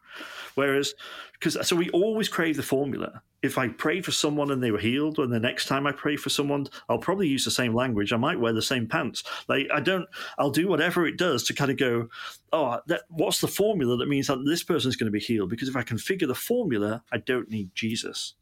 Whereas, 0.56 0.94
because 1.34 1.68
so 1.68 1.76
we 1.76 1.90
always 1.90 2.30
crave 2.30 2.58
the 2.58 2.64
formula. 2.64 3.22
If 3.42 3.58
I 3.58 3.68
prayed 3.68 4.06
for 4.06 4.12
someone 4.12 4.52
and 4.52 4.64
they 4.64 4.72
were 4.72 4.80
healed, 4.80 5.20
and 5.20 5.32
the 5.32 5.40
next 5.40 5.66
time 5.66 5.86
I 5.86 5.92
pray 5.92 6.16
for 6.16 6.30
someone, 6.30 6.68
I'll 6.88 7.00
probably 7.00 7.28
use 7.28 7.44
the 7.44 7.52
same 7.52 7.74
language. 7.74 8.14
I 8.14 8.18
might 8.18 8.40
wear 8.40 8.54
the 8.54 8.62
same 8.62 8.88
pants. 8.88 9.24
Like 9.50 9.68
I 9.74 9.82
don't, 9.82 10.08
I'll 10.38 10.52
do 10.52 10.68
whatever 10.68 11.06
it 11.06 11.18
does 11.18 11.44
to 11.46 11.54
kind 11.54 11.72
of 11.72 11.78
go, 11.78 12.08
oh, 12.54 12.80
that, 12.88 13.02
what's 13.10 13.42
the 13.42 13.48
formula 13.48 13.98
that 13.98 14.08
means 14.08 14.28
that 14.28 14.46
this 14.46 14.64
person's 14.64 14.96
going 14.96 15.12
to 15.12 15.12
be 15.12 15.20
healed? 15.20 15.50
Because 15.50 15.68
if 15.68 15.76
I 15.76 15.84
can 15.84 15.98
figure 15.98 16.28
the 16.28 16.36
formula, 16.36 17.04
I 17.12 17.18
don't 17.18 17.50
need 17.50 17.76
Jesus. 17.76 18.36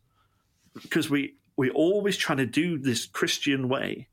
Because 0.74 1.10
we 1.10 1.36
we 1.58 1.70
always 1.72 2.18
try 2.18 2.36
to 2.36 2.46
do 2.46 2.78
this 2.78 3.06
Christian 3.06 3.70
way 3.70 4.08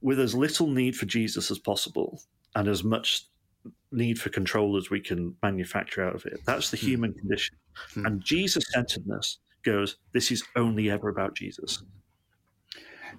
with 0.00 0.20
as 0.20 0.34
little 0.34 0.66
need 0.66 0.96
for 0.96 1.06
Jesus 1.06 1.50
as 1.50 1.58
possible 1.58 2.20
and 2.54 2.68
as 2.68 2.84
much 2.84 3.26
need 3.90 4.18
for 4.18 4.28
control 4.28 4.76
as 4.76 4.90
we 4.90 5.00
can 5.00 5.34
manufacture 5.42 6.04
out 6.04 6.14
of 6.14 6.26
it. 6.26 6.40
That's 6.44 6.70
the 6.70 6.76
hmm. 6.76 6.86
human 6.86 7.14
condition. 7.14 7.56
Hmm. 7.94 8.06
And 8.06 8.24
Jesus 8.24 8.64
centeredness 8.72 9.38
goes, 9.64 9.96
this 10.12 10.30
is 10.30 10.44
only 10.56 10.90
ever 10.90 11.08
about 11.08 11.34
Jesus. 11.34 11.82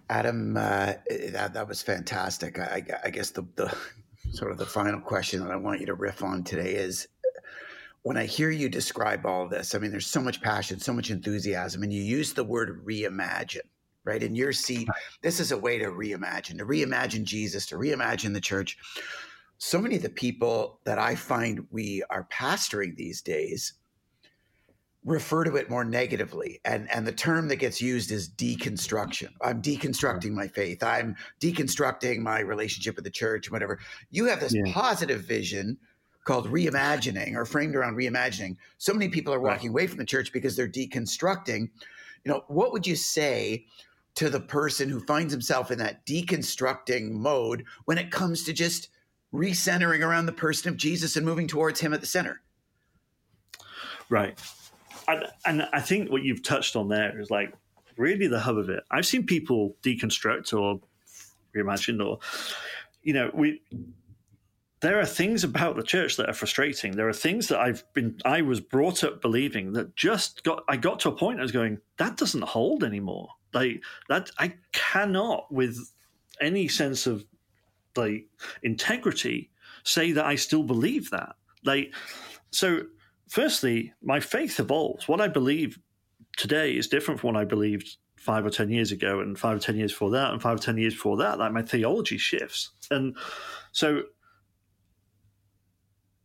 Adam, 0.09 0.55
uh, 0.57 0.93
that, 1.31 1.53
that 1.53 1.67
was 1.67 1.81
fantastic. 1.81 2.59
I, 2.59 2.83
I 3.03 3.09
guess 3.09 3.31
the, 3.31 3.47
the 3.55 3.75
sort 4.31 4.51
of 4.51 4.57
the 4.57 4.65
final 4.65 4.99
question 4.99 5.41
that 5.41 5.51
I 5.51 5.55
want 5.55 5.79
you 5.79 5.85
to 5.87 5.95
riff 5.95 6.21
on 6.21 6.43
today 6.43 6.73
is 6.75 7.07
when 8.05 8.17
I 8.17 8.25
hear 8.25 8.51
you 8.51 8.69
describe 8.69 9.25
all 9.25 9.47
this, 9.47 9.73
I 9.73 9.79
mean, 9.79 9.89
there's 9.89 10.05
so 10.05 10.21
much 10.21 10.39
passion, 10.39 10.79
so 10.79 10.93
much 10.93 11.09
enthusiasm, 11.09 11.81
and 11.81 11.91
you 11.91 12.03
use 12.03 12.33
the 12.33 12.43
word 12.43 12.85
reimagine, 12.85 13.65
right? 14.03 14.21
In 14.21 14.35
your 14.35 14.53
seat, 14.53 14.87
this 15.23 15.39
is 15.39 15.51
a 15.51 15.57
way 15.57 15.79
to 15.79 15.85
reimagine, 15.85 16.59
to 16.59 16.67
reimagine 16.67 17.23
Jesus, 17.23 17.65
to 17.65 17.77
reimagine 17.77 18.31
the 18.31 18.39
church. 18.39 18.77
So 19.57 19.81
many 19.81 19.95
of 19.95 20.03
the 20.03 20.11
people 20.11 20.81
that 20.83 20.99
I 20.99 21.15
find 21.15 21.65
we 21.71 22.03
are 22.11 22.27
pastoring 22.31 22.95
these 22.95 23.23
days 23.23 23.73
refer 25.03 25.43
to 25.43 25.55
it 25.55 25.69
more 25.69 25.85
negatively 25.85 26.59
and 26.65 26.89
and 26.91 27.05
the 27.05 27.11
term 27.11 27.47
that 27.47 27.57
gets 27.57 27.81
used 27.81 28.11
is 28.11 28.29
deconstruction. 28.29 29.29
I'm 29.41 29.61
deconstructing 29.63 30.31
my 30.31 30.47
faith. 30.47 30.83
I'm 30.83 31.15
deconstructing 31.39 32.19
my 32.19 32.39
relationship 32.39 32.95
with 32.95 33.03
the 33.03 33.11
church 33.11 33.49
whatever. 33.49 33.79
You 34.11 34.25
have 34.25 34.39
this 34.39 34.53
yeah. 34.53 34.71
positive 34.73 35.21
vision 35.21 35.77
called 36.25 36.51
reimagining 36.51 37.35
or 37.35 37.45
framed 37.45 37.75
around 37.75 37.95
reimagining 37.95 38.57
so 38.77 38.93
many 38.93 39.07
people 39.07 39.33
are 39.33 39.39
walking 39.39 39.69
away 39.69 39.87
from 39.87 39.97
the 39.97 40.05
church 40.05 40.33
because 40.33 40.55
they're 40.55 40.67
deconstructing 40.67 41.69
you 42.23 42.31
know 42.31 42.43
what 42.47 42.73
would 42.73 42.85
you 42.85 42.95
say 42.95 43.65
to 44.15 44.29
the 44.29 44.39
person 44.39 44.89
who 44.89 44.99
finds 45.01 45.31
himself 45.31 45.71
in 45.71 45.77
that 45.77 46.05
deconstructing 46.05 47.11
mode 47.11 47.65
when 47.85 47.97
it 47.97 48.11
comes 48.11 48.43
to 48.43 48.53
just 48.53 48.89
recentering 49.33 50.05
around 50.05 50.25
the 50.25 50.31
person 50.31 50.69
of 50.69 50.77
Jesus 50.77 51.15
and 51.15 51.25
moving 51.25 51.47
towards 51.47 51.79
him 51.79 51.93
at 51.93 52.01
the 52.01 52.07
center. 52.07 52.41
Right. 54.09 54.39
And, 55.07 55.25
and 55.45 55.69
I 55.73 55.81
think 55.81 56.09
what 56.09 56.23
you've 56.23 56.43
touched 56.43 56.75
on 56.75 56.87
there 56.87 57.19
is 57.19 57.29
like 57.29 57.53
really 57.97 58.27
the 58.27 58.39
hub 58.39 58.57
of 58.57 58.69
it. 58.69 58.83
I've 58.89 59.05
seen 59.05 59.25
people 59.25 59.75
deconstruct 59.83 60.57
or 60.57 60.79
reimagine 61.55 62.03
or, 62.03 62.19
you 63.03 63.13
know, 63.13 63.29
we, 63.33 63.61
there 64.81 64.99
are 64.99 65.05
things 65.05 65.43
about 65.43 65.75
the 65.75 65.83
church 65.83 66.17
that 66.17 66.29
are 66.29 66.33
frustrating. 66.33 66.95
There 66.95 67.07
are 67.07 67.13
things 67.13 67.47
that 67.47 67.59
I've 67.59 67.83
been, 67.93 68.19
I 68.25 68.41
was 68.41 68.59
brought 68.59 69.03
up 69.03 69.21
believing 69.21 69.73
that 69.73 69.95
just 69.95 70.43
got, 70.43 70.63
I 70.67 70.77
got 70.77 70.99
to 71.01 71.09
a 71.09 71.15
point 71.15 71.39
I 71.39 71.43
was 71.43 71.51
going, 71.51 71.79
that 71.97 72.17
doesn't 72.17 72.43
hold 72.43 72.83
anymore. 72.83 73.29
Like 73.53 73.81
that, 74.09 74.29
I 74.37 74.55
cannot 74.73 75.51
with 75.51 75.77
any 76.41 76.67
sense 76.67 77.07
of 77.07 77.25
like 77.95 78.27
integrity 78.63 79.49
say 79.83 80.11
that 80.11 80.25
I 80.25 80.35
still 80.35 80.63
believe 80.63 81.09
that. 81.11 81.35
Like 81.63 81.93
so 82.51 82.81
firstly, 83.29 83.93
my 84.03 84.19
faith 84.19 84.59
evolves. 84.59 85.07
What 85.07 85.21
I 85.21 85.29
believe 85.29 85.79
today 86.37 86.75
is 86.75 86.87
different 86.87 87.19
from 87.19 87.33
what 87.33 87.41
I 87.41 87.45
believed 87.45 87.97
five 88.17 88.45
or 88.45 88.49
ten 88.49 88.69
years 88.69 88.91
ago 88.91 89.21
and 89.21 89.37
five 89.37 89.57
or 89.57 89.59
ten 89.59 89.77
years 89.77 89.91
before 89.91 90.11
that 90.11 90.31
and 90.31 90.41
five 90.41 90.57
or 90.57 90.61
ten 90.61 90.77
years 90.77 90.93
before 90.93 91.17
that. 91.17 91.39
Like 91.39 91.53
my 91.53 91.61
theology 91.61 92.17
shifts. 92.17 92.71
And 92.91 93.15
so 93.71 94.03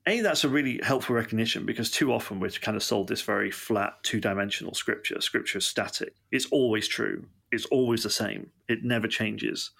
a 0.06 0.20
that's 0.20 0.44
a 0.44 0.48
really 0.48 0.80
helpful 0.82 1.14
recognition 1.14 1.66
because 1.66 1.90
too 1.90 2.12
often 2.12 2.40
we're 2.40 2.50
kind 2.50 2.76
of 2.76 2.82
sold 2.82 3.08
this 3.08 3.22
very 3.22 3.50
flat 3.50 3.94
two-dimensional 4.02 4.74
scripture 4.74 5.20
scripture 5.20 5.58
is 5.58 5.66
static 5.66 6.14
it's 6.30 6.46
always 6.46 6.88
true 6.88 7.26
it's 7.52 7.66
always 7.66 8.02
the 8.02 8.10
same 8.10 8.50
it 8.68 8.82
never 8.82 9.08
changes 9.08 9.70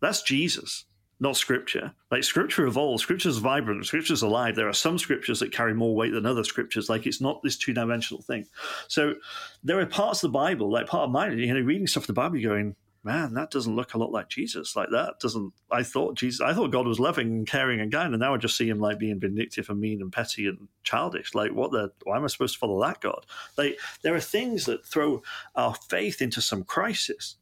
that's 0.00 0.22
jesus 0.22 0.84
not 1.20 1.36
scripture. 1.36 1.92
Like 2.10 2.24
scripture 2.24 2.64
evolves, 2.64 3.02
scripture's 3.02 3.36
vibrant, 3.36 3.84
scripture's 3.84 4.22
alive. 4.22 4.56
There 4.56 4.68
are 4.68 4.72
some 4.72 4.98
scriptures 4.98 5.38
that 5.40 5.52
carry 5.52 5.74
more 5.74 5.94
weight 5.94 6.12
than 6.12 6.24
other 6.24 6.44
scriptures. 6.44 6.88
Like 6.88 7.06
it's 7.06 7.20
not 7.20 7.42
this 7.42 7.58
two 7.58 7.74
dimensional 7.74 8.22
thing. 8.22 8.46
So 8.88 9.14
there 9.62 9.78
are 9.78 9.86
parts 9.86 10.24
of 10.24 10.32
the 10.32 10.38
Bible, 10.38 10.70
like 10.70 10.86
part 10.86 11.04
of 11.04 11.10
mine, 11.10 11.38
you 11.38 11.52
know, 11.52 11.60
reading 11.60 11.86
stuff 11.86 12.04
in 12.04 12.06
the 12.08 12.12
Bible, 12.14 12.40
going, 12.42 12.74
man, 13.02 13.34
that 13.34 13.50
doesn't 13.50 13.76
look 13.76 13.94
a 13.94 13.98
lot 13.98 14.12
like 14.12 14.28
Jesus. 14.28 14.76
Like 14.76 14.90
that 14.90 15.14
doesn't. 15.20 15.52
I 15.70 15.82
thought 15.82 16.16
Jesus. 16.16 16.40
I 16.40 16.52
thought 16.52 16.70
God 16.70 16.86
was 16.86 17.00
loving 17.00 17.28
and 17.28 17.46
caring 17.46 17.80
and 17.80 17.92
kind, 17.92 18.12
and 18.12 18.20
now 18.20 18.34
I 18.34 18.36
just 18.36 18.56
see 18.56 18.68
him 18.68 18.78
like 18.78 18.98
being 18.98 19.20
vindictive 19.20 19.70
and 19.70 19.80
mean 19.80 20.02
and 20.02 20.12
petty 20.12 20.46
and 20.46 20.68
childish. 20.82 21.34
Like 21.34 21.52
what 21.52 21.72
the? 21.72 21.92
Why 22.04 22.16
am 22.16 22.24
I 22.24 22.28
supposed 22.28 22.54
to 22.54 22.58
follow 22.58 22.80
that 22.82 23.00
God? 23.00 23.24
Like 23.56 23.78
there 24.02 24.14
are 24.14 24.20
things 24.20 24.66
that 24.66 24.84
throw 24.84 25.22
our 25.54 25.74
faith 25.74 26.20
into 26.20 26.40
some 26.40 26.64
crisis, 26.64 27.36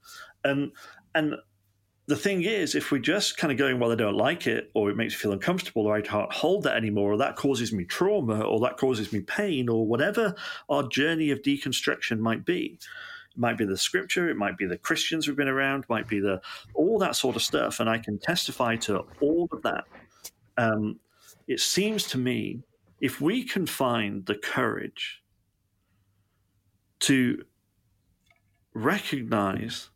and 0.44 0.72
and 1.14 1.34
the 2.08 2.16
thing 2.16 2.42
is, 2.42 2.74
if 2.74 2.90
we're 2.90 2.98
just 2.98 3.36
kind 3.36 3.52
of 3.52 3.58
going, 3.58 3.78
well, 3.78 3.92
I 3.92 3.94
don't 3.94 4.16
like 4.16 4.46
it, 4.46 4.70
or 4.74 4.88
it 4.88 4.96
makes 4.96 5.12
me 5.12 5.18
feel 5.18 5.32
uncomfortable, 5.32 5.86
or 5.86 5.94
I 5.94 6.00
can't 6.00 6.32
hold 6.32 6.62
that 6.62 6.74
anymore, 6.74 7.12
or 7.12 7.18
that 7.18 7.36
causes 7.36 7.70
me 7.70 7.84
trauma, 7.84 8.40
or 8.40 8.60
that 8.60 8.78
causes 8.78 9.12
me 9.12 9.20
pain, 9.20 9.68
or 9.68 9.86
whatever 9.86 10.34
our 10.70 10.88
journey 10.88 11.30
of 11.30 11.42
deconstruction 11.42 12.18
might 12.18 12.46
be. 12.46 12.78
It 13.38 13.40
might 13.40 13.56
be 13.56 13.64
the 13.64 13.76
scripture, 13.76 14.28
it 14.28 14.36
might 14.36 14.58
be 14.58 14.66
the 14.66 14.76
Christians 14.76 15.24
who've 15.24 15.36
been 15.36 15.46
around, 15.46 15.84
might 15.88 16.08
be 16.08 16.18
the 16.18 16.40
all 16.74 16.98
that 16.98 17.14
sort 17.14 17.36
of 17.36 17.42
stuff, 17.42 17.78
and 17.78 17.88
I 17.88 17.96
can 17.96 18.18
testify 18.18 18.74
to 18.76 19.04
all 19.20 19.48
of 19.52 19.62
that. 19.62 19.84
Um, 20.56 20.98
it 21.46 21.60
seems 21.60 22.08
to 22.08 22.18
me, 22.18 22.64
if 23.00 23.20
we 23.20 23.44
can 23.44 23.64
find 23.64 24.26
the 24.26 24.34
courage 24.34 25.22
to 26.98 27.44
recognize 28.74 29.90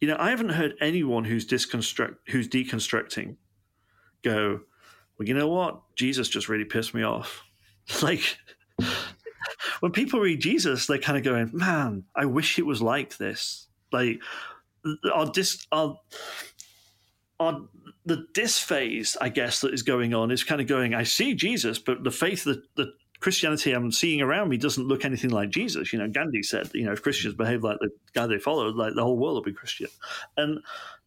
you 0.00 0.08
know 0.08 0.16
i 0.18 0.30
haven't 0.30 0.48
heard 0.48 0.74
anyone 0.80 1.24
who's 1.24 1.48
who's 1.48 2.48
deconstructing 2.48 3.36
go 4.22 4.60
well 5.18 5.28
you 5.28 5.34
know 5.34 5.48
what 5.48 5.80
jesus 5.94 6.28
just 6.28 6.48
really 6.48 6.64
pissed 6.64 6.94
me 6.94 7.02
off 7.02 7.44
like 8.02 8.36
when 9.82 9.90
people 9.90 10.20
read 10.20 10.40
jesus 10.40 10.86
they're 10.86 10.98
kind 10.98 11.18
of 11.18 11.24
going 11.24 11.50
man 11.52 12.04
i 12.14 12.24
wish 12.24 12.58
it 12.58 12.66
was 12.66 12.80
like 12.80 13.16
this 13.16 13.66
like 13.90 14.20
our 15.12 15.26
dis 15.26 15.66
our, 15.72 15.98
our 17.40 17.62
the 18.06 18.26
dis 18.32 18.58
phase 18.58 19.16
i 19.20 19.28
guess 19.28 19.60
that 19.60 19.74
is 19.74 19.82
going 19.82 20.14
on 20.14 20.30
is 20.30 20.44
kind 20.44 20.60
of 20.60 20.68
going 20.68 20.94
i 20.94 21.02
see 21.02 21.34
jesus 21.34 21.80
but 21.80 22.04
the 22.04 22.10
faith 22.10 22.44
that 22.44 22.62
the 22.76 22.92
Christianity 23.22 23.70
I'm 23.70 23.92
seeing 23.92 24.20
around 24.20 24.48
me 24.48 24.56
doesn't 24.56 24.88
look 24.88 25.04
anything 25.04 25.30
like 25.30 25.50
Jesus. 25.50 25.92
You 25.92 26.00
know, 26.00 26.08
Gandhi 26.08 26.42
said, 26.42 26.70
you 26.74 26.84
know, 26.84 26.90
if 26.92 27.02
Christians 27.02 27.34
behave 27.34 27.62
like 27.62 27.78
the 27.78 27.90
guy 28.14 28.26
they 28.26 28.38
follow, 28.38 28.68
like 28.70 28.96
the 28.96 29.04
whole 29.04 29.16
world 29.16 29.34
will 29.34 29.42
be 29.42 29.52
Christian. 29.52 29.86
And 30.36 30.58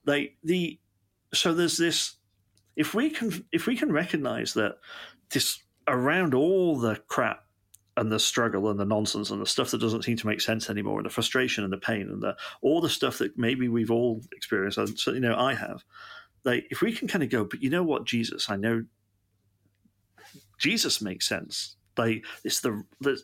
like 0.05 0.37
the 0.41 0.79
so 1.33 1.53
there's 1.53 1.77
this 1.77 2.15
if 2.77 2.93
we 2.93 3.09
can 3.09 3.45
if 3.51 3.67
we 3.67 3.75
can 3.75 3.91
recognize 3.91 4.53
that 4.53 4.77
this 5.29 5.59
around 5.87 6.33
all 6.33 6.77
the 6.77 6.95
crap 7.07 7.44
and 7.97 8.11
the 8.11 8.19
struggle 8.19 8.69
and 8.69 8.79
the 8.79 8.85
nonsense 8.85 9.29
and 9.29 9.41
the 9.41 9.45
stuff 9.45 9.71
that 9.71 9.79
doesn't 9.79 10.03
seem 10.03 10.17
to 10.17 10.27
make 10.27 10.41
sense 10.41 10.69
anymore 10.69 10.99
and 10.99 11.05
the 11.05 11.13
frustration 11.13 11.63
and 11.63 11.71
the 11.71 11.77
pain 11.77 12.09
and 12.09 12.21
the 12.21 12.35
all 12.61 12.81
the 12.81 12.89
stuff 12.89 13.17
that 13.17 13.37
maybe 13.37 13.69
we've 13.69 13.91
all 13.91 14.21
experienced 14.33 14.77
and 14.77 14.99
so 14.99 15.11
you 15.11 15.19
know 15.19 15.35
I 15.35 15.53
have 15.53 15.83
like 16.43 16.67
if 16.69 16.81
we 16.81 16.91
can 16.91 17.07
kind 17.07 17.23
of 17.23 17.29
go 17.29 17.45
but 17.45 17.61
you 17.61 17.69
know 17.69 17.83
what 17.83 18.05
Jesus 18.05 18.49
I 18.49 18.57
know 18.57 18.83
Jesus 20.57 21.01
makes 21.01 21.27
sense 21.27 21.75
like 21.97 22.25
it's 22.43 22.61
the, 22.61 22.83
the 23.01 23.17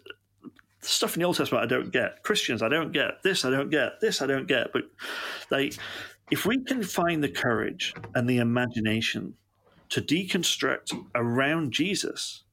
stuff 0.82 1.16
in 1.16 1.22
the 1.22 1.26
Old 1.26 1.38
Testament 1.38 1.64
I 1.64 1.68
don't 1.68 1.92
get. 1.92 2.24
Christians 2.24 2.62
I 2.62 2.70
don't 2.70 2.92
get. 2.92 3.22
This 3.24 3.46
I 3.46 3.50
don't 3.50 3.70
get. 3.70 4.00
This 4.02 4.22
I 4.22 4.28
don't 4.28 4.48
get. 4.48 4.72
But 4.74 4.84
like 5.50 5.76
if 6.32 6.46
we 6.46 6.64
can 6.64 6.84
find 6.84 7.24
the 7.24 7.30
courage 7.30 7.94
and 8.16 8.30
the 8.30 8.38
imagination 8.38 9.34
to 9.90 10.02
deconstruct 10.02 10.94
around 11.16 11.72
Jesus, 11.74 12.44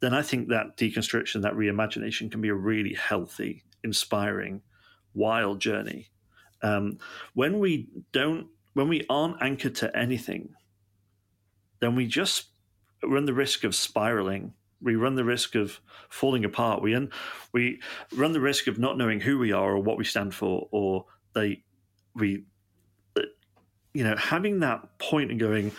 then 0.00 0.14
I 0.14 0.22
think 0.22 0.48
that 0.48 0.76
deconstruction, 0.76 1.42
that 1.42 1.54
reimagination 1.54 2.30
can 2.30 2.40
be 2.40 2.48
a 2.48 2.54
really 2.54 2.94
healthy, 2.94 3.64
inspiring, 3.84 4.62
wild 5.14 5.60
journey. 5.60 6.08
Um, 6.62 6.98
when 7.34 7.58
we 7.58 7.88
don't, 8.12 8.48
when 8.74 8.88
we 8.88 9.04
aren't 9.08 9.42
anchored 9.42 9.74
to 9.76 9.96
anything, 9.96 10.50
then 11.80 11.94
we 11.94 12.06
just 12.06 12.48
run 13.02 13.24
the 13.24 13.34
risk 13.34 13.64
of 13.64 13.74
spiraling 13.74 14.52
we 14.82 14.96
run 14.96 15.14
the 15.14 15.24
risk 15.24 15.54
of 15.54 15.80
falling 16.08 16.44
apart. 16.44 16.82
We 16.82 17.08
we 17.52 17.80
run 18.14 18.32
the 18.32 18.40
risk 18.40 18.66
of 18.66 18.78
not 18.78 18.96
knowing 18.96 19.20
who 19.20 19.38
we 19.38 19.52
are 19.52 19.72
or 19.72 19.78
what 19.78 19.98
we 19.98 20.04
stand 20.04 20.34
for, 20.34 20.68
or 20.70 21.06
they 21.34 21.62
we 22.14 22.44
you 23.92 24.04
know 24.04 24.16
having 24.16 24.60
that 24.60 24.98
point 24.98 25.30
and 25.30 25.40
going 25.40 25.72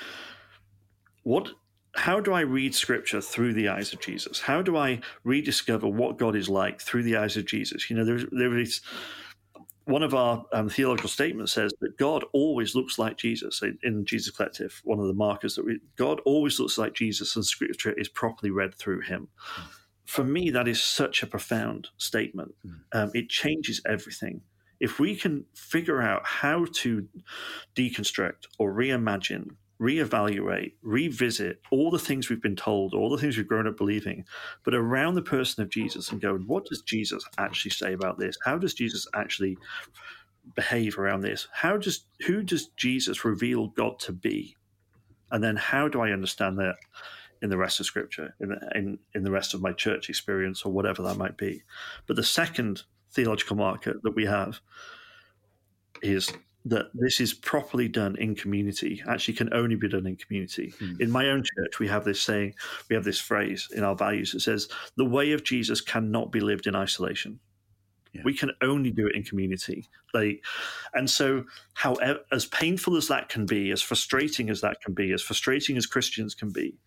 what 1.23 1.51
how 1.93 2.19
do 2.19 2.34
I 2.34 2.41
read 2.41 2.73
scripture 2.73 3.21
through 3.21 3.54
the 3.54 3.67
eyes 3.67 3.93
of 3.93 3.99
Jesus? 3.99 4.39
How 4.39 4.62
do 4.62 4.77
I 4.77 5.01
rediscover 5.23 5.88
what 5.88 6.17
God 6.17 6.36
is 6.36 6.49
like 6.49 6.82
through 6.82 7.04
the 7.04 7.17
eyes 7.17 7.36
of 7.38 7.45
Jesus? 7.45 7.89
You 7.89 7.97
know, 7.97 8.06
there, 8.06 8.19
there 8.32 8.58
is 8.58 8.82
one 9.86 10.04
of 10.04 10.13
our 10.13 10.45
um, 10.54 10.69
theological 10.69 11.10
statements 11.10 11.54
says 11.54 11.73
that 11.82 11.97
God 11.97 12.23
always 12.34 12.75
looks 12.75 12.97
like 12.97 13.17
Jesus 13.17 13.62
in, 13.84 14.06
Jesus 14.06 14.36
Collective. 14.36 14.80
One 14.84 14.99
of 14.99 15.08
the 15.08 15.13
markers 15.13 15.56
that 15.56 15.65
we, 15.65 15.80
God 15.97 16.21
always 16.25 16.60
looks 16.60 16.77
like 16.77 16.93
Jesus, 16.93 17.36
and 17.36 17.45
Scripture 17.45 17.91
is 17.93 18.08
properly 18.08 18.51
read 18.51 18.73
through 18.75 19.01
Him. 19.01 19.27
For 20.06 20.23
me, 20.23 20.49
that 20.51 20.67
is 20.67 20.82
such 20.82 21.23
a 21.23 21.27
profound 21.27 21.89
statement. 21.97 22.54
Hmm. 22.63 22.71
Um, 22.93 23.12
it 23.13 23.30
changes 23.30 23.82
everything. 23.86 24.41
If 24.80 24.99
we 24.99 25.15
can 25.15 25.45
figure 25.54 26.01
out 26.01 26.25
how 26.25 26.65
to 26.77 27.08
deconstruct 27.75 28.47
or 28.58 28.73
reimagine 28.73 29.56
reevaluate, 29.82 30.74
revisit 30.84 31.60
all 31.72 31.89
the 31.89 31.98
things 31.98 32.30
we've 32.30 32.41
been 32.41 32.56
told, 32.56 32.94
all 32.94 33.10
the 33.10 33.17
things 33.17 33.36
we've 33.36 33.48
grown 33.48 33.67
up 33.67 33.78
believing, 33.78 34.24
but 34.63 34.76
around 34.76 35.15
the 35.15 35.22
person 35.22 35.63
of 35.63 35.70
Jesus 35.70 36.12
and 36.12 36.22
go, 36.22 36.38
what 36.38 36.65
does 36.65 36.82
Jesus 36.84 37.26
actually 37.39 37.72
say 37.72 37.94
about 37.94 38.20
this? 38.20 38.38
How 38.46 38.60
does 38.60 38.76
Jesus 38.76 39.08
actually 39.15 39.58
behave 40.56 41.00
around 41.00 41.22
this? 41.22 41.48
How 41.52 41.78
does 41.78 42.06
who 42.28 42.44
does 42.44 42.67
Jesus 42.78 43.26
reveal 43.26 43.67
God 43.70 44.00
to 44.02 44.12
be? 44.12 44.56
And 45.32 45.44
then 45.44 45.56
how 45.56 45.88
do 45.88 46.02
I 46.02 46.12
understand 46.12 46.60
that 46.60 46.76
in 47.41 47.50
the 47.50 47.58
rest 47.58 47.80
of 47.80 47.88
Scripture, 47.88 48.36
in 48.39 48.56
in, 48.76 49.00
in 49.15 49.24
the 49.24 49.32
rest 49.32 49.54
of 49.54 49.62
my 49.62 49.72
church 49.72 50.10
experience, 50.10 50.63
or 50.63 50.72
whatever 50.72 51.02
that 51.04 51.17
might 51.17 51.38
be? 51.38 51.63
But 52.06 52.17
the 52.17 52.24
second 52.24 52.84
theological 53.12 53.56
marker 53.56 54.00
that 54.04 54.15
we 54.15 54.26
have 54.26 54.60
is 56.02 56.32
that 56.65 56.91
this 56.93 57.19
is 57.19 57.34
properly 57.34 57.88
done 57.88 58.15
in 58.17 58.36
community 58.36 59.02
actually 59.08 59.34
can 59.34 59.52
only 59.54 59.76
be 59.76 59.89
done 59.89 60.06
in 60.06 60.15
community. 60.15 60.74
Mm. 60.80 61.02
In 61.02 61.10
my 61.10 61.30
own 61.30 61.43
church, 61.43 61.80
we 61.80 61.88
have 61.88 62.06
this 62.06 62.21
saying, 62.21 62.54
we 62.89 62.95
have 62.95 63.04
this 63.04 63.19
phrase 63.19 63.67
in 63.76 63.84
our 63.84 63.95
values 63.95 64.32
that 64.34 64.41
says, 64.41 64.67
the 64.95 65.06
way 65.06 65.32
of 65.32 65.43
Jesus 65.43 65.82
cannot 65.82 66.32
be 66.32 66.39
lived 66.39 66.67
in 66.67 66.76
isolation. 66.76 67.39
Yeah. 68.13 68.21
We 68.26 68.36
can 68.36 68.52
only 68.62 68.91
do 68.91 69.08
it 69.08 69.15
in 69.15 69.24
community. 69.24 69.88
Like, 70.13 70.43
and 70.93 71.10
so, 71.10 71.45
however, 71.74 72.19
as 72.32 72.45
painful 72.45 72.97
as 72.97 73.08
that 73.08 73.30
can 73.30 73.45
be, 73.45 73.71
as 73.71 73.82
frustrating 73.82 74.50
as 74.50 74.62
that 74.62 74.82
can 74.82 74.93
be, 74.93 75.13
as 75.13 75.21
frustrating 75.21 75.78
as 75.78 75.86
Christians 75.86 76.36
can 76.36 76.52
be, 76.52 76.78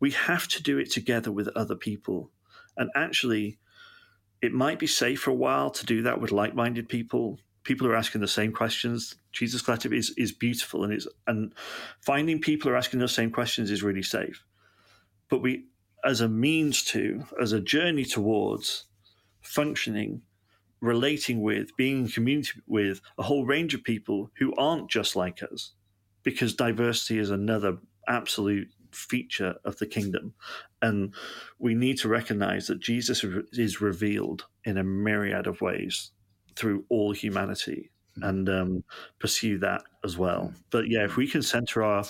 we 0.00 0.10
have 0.12 0.48
to 0.48 0.62
do 0.62 0.78
it 0.78 0.90
together 0.90 1.30
with 1.30 1.48
other 1.48 1.76
people. 1.76 2.30
And 2.76 2.90
actually, 2.96 3.58
it 4.40 4.52
might 4.52 4.78
be 4.78 4.86
safe 4.86 5.20
for 5.20 5.30
a 5.30 5.34
while 5.34 5.70
to 5.70 5.84
do 5.84 6.02
that 6.02 6.20
with 6.20 6.32
like-minded 6.32 6.88
people 6.88 7.38
people 7.62 7.86
are 7.86 7.96
asking 7.96 8.20
the 8.20 8.28
same 8.28 8.52
questions. 8.52 9.16
Jesus 9.32 9.62
Collective 9.62 9.92
is 9.92 10.14
is 10.16 10.32
beautiful, 10.32 10.84
and 10.84 10.92
it's 10.92 11.06
and 11.26 11.52
finding 12.00 12.40
people 12.40 12.70
are 12.70 12.76
asking 12.76 13.00
those 13.00 13.14
same 13.14 13.30
questions 13.30 13.70
is 13.70 13.82
really 13.82 14.02
safe. 14.02 14.44
But 15.28 15.42
we, 15.42 15.66
as 16.04 16.20
a 16.20 16.28
means 16.28 16.82
to, 16.86 17.24
as 17.40 17.52
a 17.52 17.60
journey 17.60 18.04
towards 18.04 18.86
functioning, 19.42 20.22
relating 20.80 21.42
with, 21.42 21.76
being 21.76 22.04
in 22.04 22.08
community 22.08 22.60
with 22.66 23.00
a 23.18 23.22
whole 23.22 23.44
range 23.44 23.74
of 23.74 23.84
people 23.84 24.30
who 24.38 24.54
aren't 24.56 24.90
just 24.90 25.14
like 25.14 25.42
us, 25.42 25.72
because 26.22 26.54
diversity 26.54 27.18
is 27.18 27.30
another 27.30 27.78
absolute 28.08 28.68
feature 28.90 29.54
of 29.64 29.78
the 29.78 29.86
kingdom. 29.86 30.34
And 30.82 31.14
we 31.58 31.74
need 31.74 31.98
to 31.98 32.08
recognize 32.08 32.66
that 32.66 32.80
Jesus 32.80 33.24
is 33.52 33.80
revealed 33.80 34.46
in 34.64 34.78
a 34.78 34.84
myriad 34.84 35.46
of 35.46 35.60
ways 35.60 36.10
through 36.60 36.84
all 36.90 37.12
humanity 37.12 37.90
hmm. 38.16 38.22
and 38.22 38.48
um, 38.48 38.84
pursue 39.18 39.58
that 39.58 39.82
as 40.04 40.18
well. 40.18 40.52
But 40.70 40.88
yeah, 40.88 41.04
if 41.04 41.16
we 41.16 41.26
can 41.26 41.42
center 41.42 41.82
our 41.82 42.04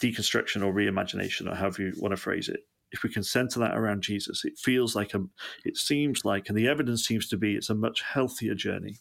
deconstruction 0.00 0.64
or 0.64 0.72
reimagination, 0.72 1.50
or 1.50 1.54
however 1.54 1.82
you 1.82 1.92
want 1.98 2.12
to 2.12 2.16
phrase 2.16 2.48
it, 2.48 2.60
if 2.90 3.02
we 3.02 3.10
can 3.10 3.22
center 3.22 3.60
that 3.60 3.76
around 3.76 4.02
Jesus, 4.02 4.44
it 4.44 4.58
feels 4.58 4.96
like 4.96 5.14
a, 5.14 5.20
it 5.64 5.76
seems 5.76 6.24
like, 6.24 6.48
and 6.48 6.56
the 6.56 6.68
evidence 6.68 7.06
seems 7.06 7.28
to 7.28 7.36
be, 7.36 7.54
it's 7.54 7.70
a 7.70 7.74
much 7.74 8.02
healthier 8.02 8.54
journey. 8.54 8.96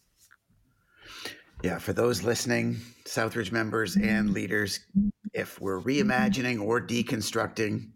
Yeah, 1.63 1.77
for 1.77 1.93
those 1.93 2.23
listening, 2.23 2.77
Southridge 3.05 3.51
members 3.51 3.95
and 3.95 4.31
leaders, 4.31 4.79
if 5.33 5.59
we're 5.61 5.79
reimagining 5.79 6.61
or 6.61 6.81
deconstructing, 6.81 7.89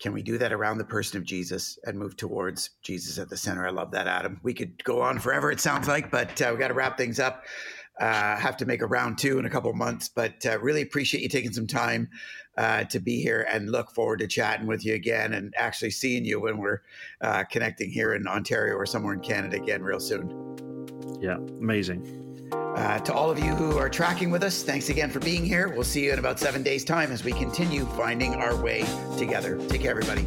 can 0.00 0.14
we 0.14 0.22
do 0.22 0.38
that 0.38 0.52
around 0.52 0.78
the 0.78 0.84
person 0.84 1.18
of 1.18 1.24
Jesus 1.24 1.78
and 1.84 1.98
move 1.98 2.16
towards 2.16 2.70
Jesus 2.82 3.18
at 3.18 3.28
the 3.28 3.36
center? 3.36 3.66
I 3.66 3.70
love 3.70 3.90
that, 3.92 4.06
Adam. 4.06 4.40
We 4.42 4.54
could 4.54 4.82
go 4.82 5.02
on 5.02 5.18
forever, 5.18 5.52
it 5.52 5.60
sounds 5.60 5.86
like, 5.86 6.10
but 6.10 6.40
uh, 6.40 6.50
we 6.52 6.58
got 6.58 6.68
to 6.68 6.74
wrap 6.74 6.96
things 6.96 7.20
up. 7.20 7.44
Uh, 8.00 8.36
have 8.36 8.56
to 8.56 8.64
make 8.64 8.80
a 8.80 8.86
round 8.86 9.18
two 9.18 9.38
in 9.38 9.44
a 9.44 9.50
couple 9.50 9.70
months, 9.74 10.08
but 10.08 10.46
uh, 10.46 10.58
really 10.60 10.80
appreciate 10.80 11.22
you 11.22 11.28
taking 11.28 11.52
some 11.52 11.66
time 11.66 12.08
uh, 12.56 12.82
to 12.84 12.98
be 12.98 13.20
here 13.20 13.46
and 13.50 13.70
look 13.70 13.90
forward 13.90 14.20
to 14.20 14.26
chatting 14.26 14.66
with 14.66 14.86
you 14.86 14.94
again 14.94 15.34
and 15.34 15.52
actually 15.58 15.90
seeing 15.90 16.24
you 16.24 16.40
when 16.40 16.56
we're 16.56 16.80
uh, 17.20 17.44
connecting 17.44 17.90
here 17.90 18.14
in 18.14 18.26
Ontario 18.26 18.74
or 18.74 18.86
somewhere 18.86 19.12
in 19.12 19.20
Canada 19.20 19.62
again 19.62 19.82
real 19.82 20.00
soon. 20.00 20.30
Yeah, 21.20 21.36
amazing. 21.58 22.29
Uh, 22.52 22.98
to 23.00 23.12
all 23.12 23.30
of 23.30 23.38
you 23.38 23.54
who 23.54 23.76
are 23.78 23.88
tracking 23.88 24.30
with 24.30 24.42
us, 24.42 24.62
thanks 24.62 24.88
again 24.88 25.10
for 25.10 25.20
being 25.20 25.44
here. 25.44 25.68
We'll 25.68 25.84
see 25.84 26.04
you 26.04 26.12
in 26.12 26.18
about 26.18 26.38
seven 26.38 26.62
days' 26.62 26.84
time 26.84 27.12
as 27.12 27.24
we 27.24 27.32
continue 27.32 27.84
finding 27.96 28.34
our 28.34 28.56
way 28.56 28.84
together. 29.18 29.58
Take 29.68 29.82
care, 29.82 29.90
everybody. 29.90 30.26